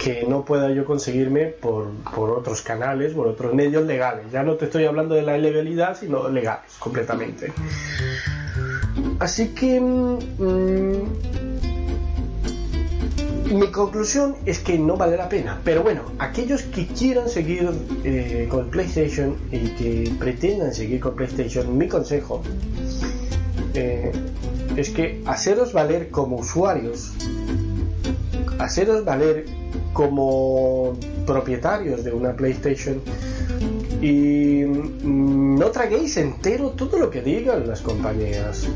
que, 0.01 0.25
no 0.27 0.45
pueda 0.45 0.71
yo 0.71 0.85
conseguirme 0.85 1.47
por, 1.47 1.89
por, 2.13 2.31
otros 2.31 2.61
canales, 2.61 3.13
por 3.13 3.27
otros 3.27 3.53
medios 3.53 3.85
legales. 3.85 4.25
Ya 4.31 4.43
no 4.43 4.55
te 4.55 4.65
estoy 4.65 4.85
hablando 4.85 5.15
de 5.15 5.21
la 5.21 5.37
ilegalidad, 5.37 5.97
sino 5.97 6.29
legales, 6.29 6.75
completamente. 6.79 7.51
Así 9.19 9.49
que... 9.49 9.79
Mm, 9.79 11.44
mi 13.53 13.71
conclusión 13.71 14.35
es 14.45 14.59
que 14.59 14.77
no 14.77 14.97
vale 14.97 15.17
la 15.17 15.29
pena. 15.29 15.61
Pero 15.63 15.83
bueno, 15.83 16.03
aquellos 16.19 16.63
que 16.63 16.87
quieran 16.87 17.29
seguir 17.29 17.69
eh, 18.03 18.47
con 18.49 18.69
PlayStation 18.69 19.35
y 19.51 19.69
que 19.69 20.11
pretendan 20.19 20.73
seguir 20.73 20.99
con 20.99 21.15
PlayStation, 21.15 21.77
mi 21.77 21.87
consejo 21.87 22.41
eh, 23.73 24.11
es 24.75 24.89
que 24.89 25.21
haceros 25.25 25.73
valer 25.73 26.09
como 26.09 26.37
usuarios, 26.37 27.13
haceros 28.59 29.05
valer 29.05 29.45
como 29.93 30.97
propietarios 31.25 32.03
de 32.03 32.11
una 32.11 32.33
PlayStation 32.35 33.01
y 34.01 34.63
no 35.03 35.71
traguéis 35.71 36.17
entero 36.17 36.71
todo 36.71 36.97
lo 36.97 37.09
que 37.09 37.21
digan 37.21 37.67
las 37.67 37.81
compañías. 37.81 38.67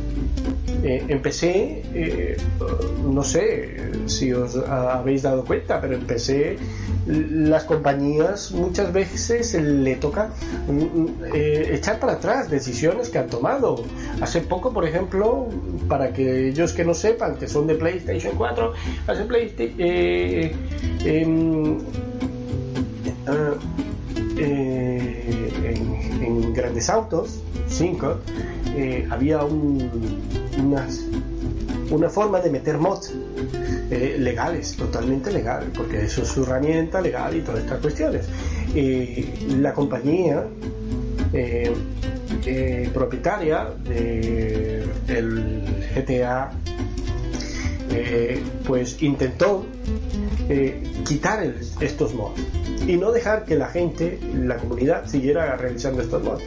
Eh, 0.81 1.05
empecé, 1.09 1.83
eh, 1.93 2.37
no 3.03 3.23
sé 3.23 3.75
si 4.05 4.31
os 4.31 4.55
habéis 4.55 5.23
dado 5.23 5.43
cuenta, 5.43 5.81
pero 5.81 5.95
empecé 5.95 6.57
las 7.05 7.63
compañías 7.63 8.51
muchas 8.51 8.93
veces 8.93 9.53
le 9.55 9.95
toca 9.95 10.29
mm, 10.67 11.05
eh, 11.33 11.71
echar 11.73 11.99
para 11.99 12.13
atrás 12.13 12.49
decisiones 12.49 13.09
que 13.09 13.17
han 13.17 13.27
tomado. 13.27 13.83
Hace 14.21 14.41
poco, 14.41 14.71
por 14.71 14.87
ejemplo, 14.87 15.47
para 15.87 16.13
que 16.13 16.49
ellos 16.49 16.71
que 16.71 16.85
no 16.85 16.93
sepan 16.93 17.35
que 17.35 17.47
son 17.47 17.67
de 17.67 17.75
PlayStation 17.75 18.33
4, 18.37 18.73
hace 19.07 19.23
PlayStation... 19.25 19.75
Em, 21.05 21.77
ah, 23.27 23.53
en, 24.37 26.53
grandes 26.53 26.89
autos, 26.89 27.39
5, 27.67 28.17
había 29.09 29.43
un, 29.43 29.89
una 31.91 32.09
forma 32.09 32.39
de 32.39 32.49
meter 32.49 32.77
mods 32.77 33.13
eh, 33.91 34.17
legales, 34.19 34.75
totalmente 34.75 35.31
legal, 35.31 35.71
porque 35.75 36.03
eso 36.03 36.21
es 36.21 36.27
su 36.27 36.43
herramienta 36.43 37.01
legal 37.01 37.35
y 37.35 37.41
todas 37.41 37.63
estas 37.63 37.79
cuestiones. 37.79 38.27
la 39.57 39.73
compañía 39.73 40.45
eh, 41.33 42.89
propietaria 42.93 43.67
del 43.83 45.63
GTA 45.95 46.51
eh, 47.91 48.43
pues 48.65 49.01
intentó 49.01 49.65
quitar 51.05 51.51
estos 51.79 52.13
mods 52.13 52.39
y 52.87 52.97
no 52.97 53.11
dejar 53.11 53.45
que 53.45 53.55
la 53.55 53.67
gente, 53.69 54.19
la 54.33 54.57
comunidad, 54.57 55.07
siguiera 55.07 55.55
realizando 55.57 56.01
estos 56.01 56.23
mods. 56.23 56.43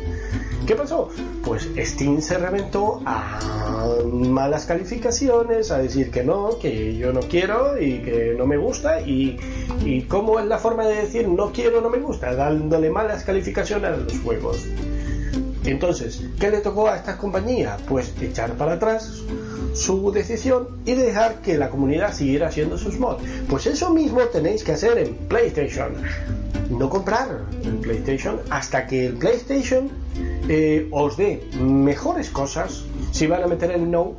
¿Qué 0.66 0.76
pasó? 0.76 1.08
Pues 1.44 1.68
Steam 1.76 2.20
se 2.20 2.38
reventó 2.38 3.02
a 3.04 3.98
malas 4.12 4.64
calificaciones, 4.64 5.70
a 5.72 5.78
decir 5.78 6.10
que 6.10 6.22
no, 6.22 6.58
que 6.58 6.96
yo 6.96 7.12
no 7.12 7.20
quiero 7.20 7.80
y 7.80 7.98
que 7.98 8.34
no 8.38 8.46
me 8.46 8.56
gusta. 8.56 9.00
Y, 9.00 9.38
y 9.84 10.02
cómo 10.02 10.38
es 10.38 10.46
la 10.46 10.58
forma 10.58 10.86
de 10.86 11.02
decir 11.02 11.26
no 11.28 11.52
quiero, 11.52 11.80
no 11.80 11.90
me 11.90 11.98
gusta, 11.98 12.34
dándole 12.34 12.90
malas 12.90 13.24
calificaciones 13.24 13.90
a 13.90 13.96
los 13.96 14.18
juegos. 14.20 14.64
Entonces, 15.64 16.22
¿qué 16.38 16.50
le 16.50 16.58
tocó 16.58 16.88
a 16.88 16.96
esta 16.96 17.18
compañía? 17.18 17.76
Pues 17.88 18.12
echar 18.20 18.52
para 18.54 18.74
atrás 18.74 19.22
su 19.74 20.12
decisión 20.12 20.68
y 20.84 20.94
dejar 20.94 21.40
que 21.40 21.56
la 21.56 21.70
comunidad 21.70 22.12
siguiera 22.12 22.48
haciendo 22.48 22.78
sus 22.78 22.98
mods. 22.98 23.22
Pues 23.48 23.66
eso 23.66 23.90
mismo 23.90 24.20
tenéis 24.22 24.64
que 24.64 24.72
hacer 24.72 24.98
en 24.98 25.14
PlayStation. 25.28 25.94
No 26.78 26.88
comprar 26.88 27.42
el 27.64 27.74
PlayStation 27.76 28.40
hasta 28.50 28.86
que 28.86 29.06
el 29.06 29.14
PlayStation 29.14 29.90
eh, 30.48 30.88
os 30.90 31.16
dé 31.16 31.44
mejores 31.60 32.30
cosas. 32.30 32.84
Si 33.10 33.26
van 33.26 33.42
a 33.42 33.46
meter 33.46 33.70
el 33.72 33.90
no, 33.90 34.14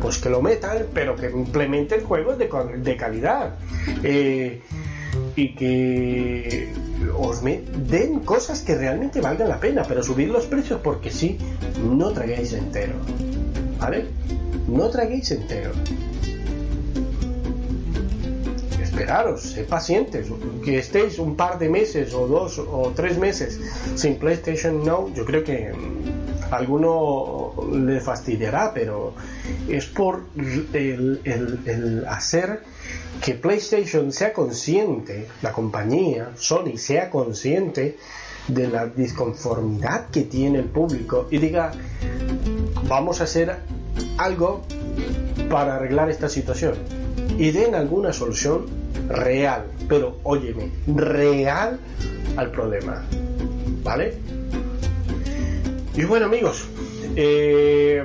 pues 0.00 0.18
que 0.18 0.28
lo 0.28 0.42
metan, 0.42 0.86
pero 0.92 1.16
que 1.16 1.30
implementen 1.30 2.04
juegos 2.04 2.36
de, 2.38 2.50
de 2.82 2.96
calidad. 2.96 3.54
Eh, 4.02 4.60
y 5.34 5.54
que 5.54 6.72
os 7.16 7.42
den 7.42 8.20
cosas 8.20 8.60
que 8.62 8.76
realmente 8.76 9.20
valgan 9.20 9.48
la 9.48 9.58
pena, 9.58 9.82
pero 9.86 10.02
subir 10.02 10.28
los 10.28 10.46
precios 10.46 10.80
porque 10.82 11.10
sí, 11.10 11.38
no 11.82 12.12
traguéis 12.12 12.52
entero. 12.52 12.94
¿Vale? 13.80 14.06
No 14.68 14.90
traguéis 14.90 15.30
entero 15.30 15.70
esperaros, 18.98 19.42
sed 19.42 19.66
pacientes, 19.66 20.26
que 20.64 20.78
estéis 20.78 21.18
un 21.18 21.36
par 21.36 21.58
de 21.58 21.68
meses 21.68 22.12
o 22.14 22.26
dos 22.26 22.58
o 22.58 22.92
tres 22.94 23.16
meses 23.16 23.60
sin 23.94 24.18
PlayStation 24.18 24.84
Now, 24.84 25.12
yo 25.14 25.24
creo 25.24 25.44
que 25.44 25.72
mm, 25.72 26.52
alguno 26.52 27.54
le 27.72 28.00
fastidiará, 28.00 28.72
pero 28.74 29.14
es 29.68 29.86
por 29.86 30.24
el, 30.34 32.04
hacer 32.08 32.62
que 33.22 33.34
PlayStation 33.34 34.12
sea 34.12 34.32
consciente, 34.32 35.28
la 35.42 35.52
compañía, 35.52 36.32
Sony, 36.36 36.76
sea 36.76 37.08
consciente 37.10 37.96
de 38.48 38.66
la 38.66 38.86
disconformidad 38.86 40.08
que 40.10 40.22
tiene 40.22 40.58
el 40.58 40.64
público 40.64 41.28
y 41.30 41.38
diga, 41.38 41.70
vamos 42.88 43.20
a 43.20 43.24
hacer 43.24 43.56
algo 44.16 44.62
para 45.48 45.76
arreglar 45.76 46.10
esta 46.10 46.28
situación 46.28 46.74
y 47.38 47.52
den 47.52 47.74
alguna 47.74 48.12
solución 48.12 48.66
real, 49.08 49.64
pero 49.88 50.18
óyeme, 50.24 50.70
real 50.88 51.78
al 52.36 52.50
problema. 52.50 53.04
¿Vale? 53.84 54.14
Y 55.96 56.04
bueno 56.04 56.26
amigos, 56.26 56.66
eh, 57.16 58.04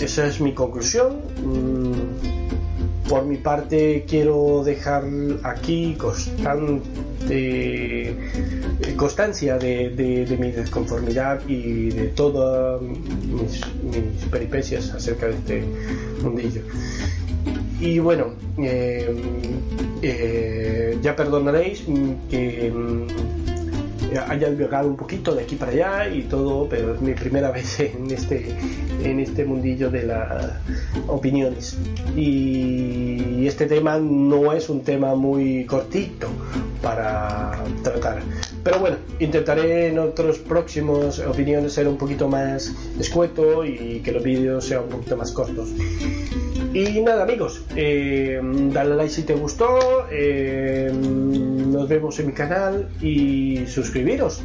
esa 0.00 0.26
es 0.26 0.40
mi 0.40 0.54
conclusión. 0.54 1.20
Mm, 1.44 3.08
por 3.08 3.26
mi 3.26 3.36
parte 3.36 4.06
quiero 4.08 4.62
dejar 4.64 5.04
aquí 5.42 5.94
constante 5.98 6.82
constancia 8.96 9.58
de, 9.58 10.36
mi 10.38 10.50
desconformidad 10.50 11.40
y 11.46 11.90
de 11.90 12.06
todas 12.08 12.80
mis, 12.80 13.60
mis 13.82 14.24
peripecias 14.30 14.90
acerca 14.90 15.26
de 15.26 15.34
este 15.34 15.64
mundillo. 16.22 16.62
Y 17.80 17.98
bueno, 17.98 18.34
eh, 18.58 19.14
eh, 20.02 20.98
ya 21.02 21.16
perdonaréis 21.16 21.84
que 22.30 22.72
mm, 22.72 23.06
haya 24.28 24.50
divagado 24.50 24.88
un 24.88 24.96
poquito 24.96 25.34
de 25.34 25.42
aquí 25.42 25.56
para 25.56 25.72
allá 25.72 26.08
y 26.08 26.22
todo, 26.22 26.68
pero 26.68 26.94
es 26.94 27.00
mi 27.00 27.14
primera 27.14 27.50
vez 27.52 27.80
en 27.80 28.10
este, 28.10 28.54
en 29.02 29.20
este 29.20 29.44
mundillo 29.44 29.90
de 29.90 30.04
las 30.04 30.54
opiniones. 31.06 31.76
Y 32.16 33.46
este 33.46 33.66
tema 33.66 33.98
no 33.98 34.52
es 34.52 34.68
un 34.68 34.82
tema 34.82 35.14
muy 35.14 35.64
cortito 35.66 36.28
para 36.82 37.64
tratar. 37.82 38.22
Pero 38.64 38.78
bueno, 38.80 38.96
intentaré 39.20 39.88
en 39.88 39.98
otros 39.98 40.38
próximos 40.38 41.18
opiniones 41.18 41.74
ser 41.74 41.86
un 41.86 41.98
poquito 41.98 42.28
más 42.28 42.72
escueto 42.98 43.64
y 43.64 44.00
que 44.00 44.10
los 44.10 44.22
vídeos 44.22 44.64
sean 44.64 44.84
un 44.84 44.88
poquito 44.88 45.16
más 45.16 45.30
cortos. 45.32 45.68
Y 46.72 47.02
nada 47.02 47.22
amigos, 47.22 47.62
eh, 47.76 48.40
dale 48.42 48.96
like 48.96 49.12
si 49.12 49.22
te 49.22 49.34
gustó, 49.34 50.08
eh, 50.10 50.90
nos 50.92 51.88
vemos 51.88 52.18
en 52.18 52.26
mi 52.26 52.32
canal 52.32 52.88
y 53.00 53.64
suscribiros. 53.66 54.42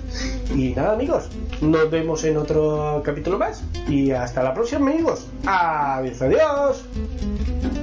Y 0.56 0.74
nada 0.76 0.94
amigos, 0.94 1.30
nos 1.62 1.90
vemos 1.90 2.24
en 2.26 2.38
otro 2.38 3.02
capítulo 3.04 3.40
más. 3.40 3.64
Y 3.88 4.12
hasta 4.12 4.44
la 4.44 4.54
próxima 4.54 4.92
amigos. 4.92 5.26
Adiós, 5.46 6.22
adiós. 6.22 7.79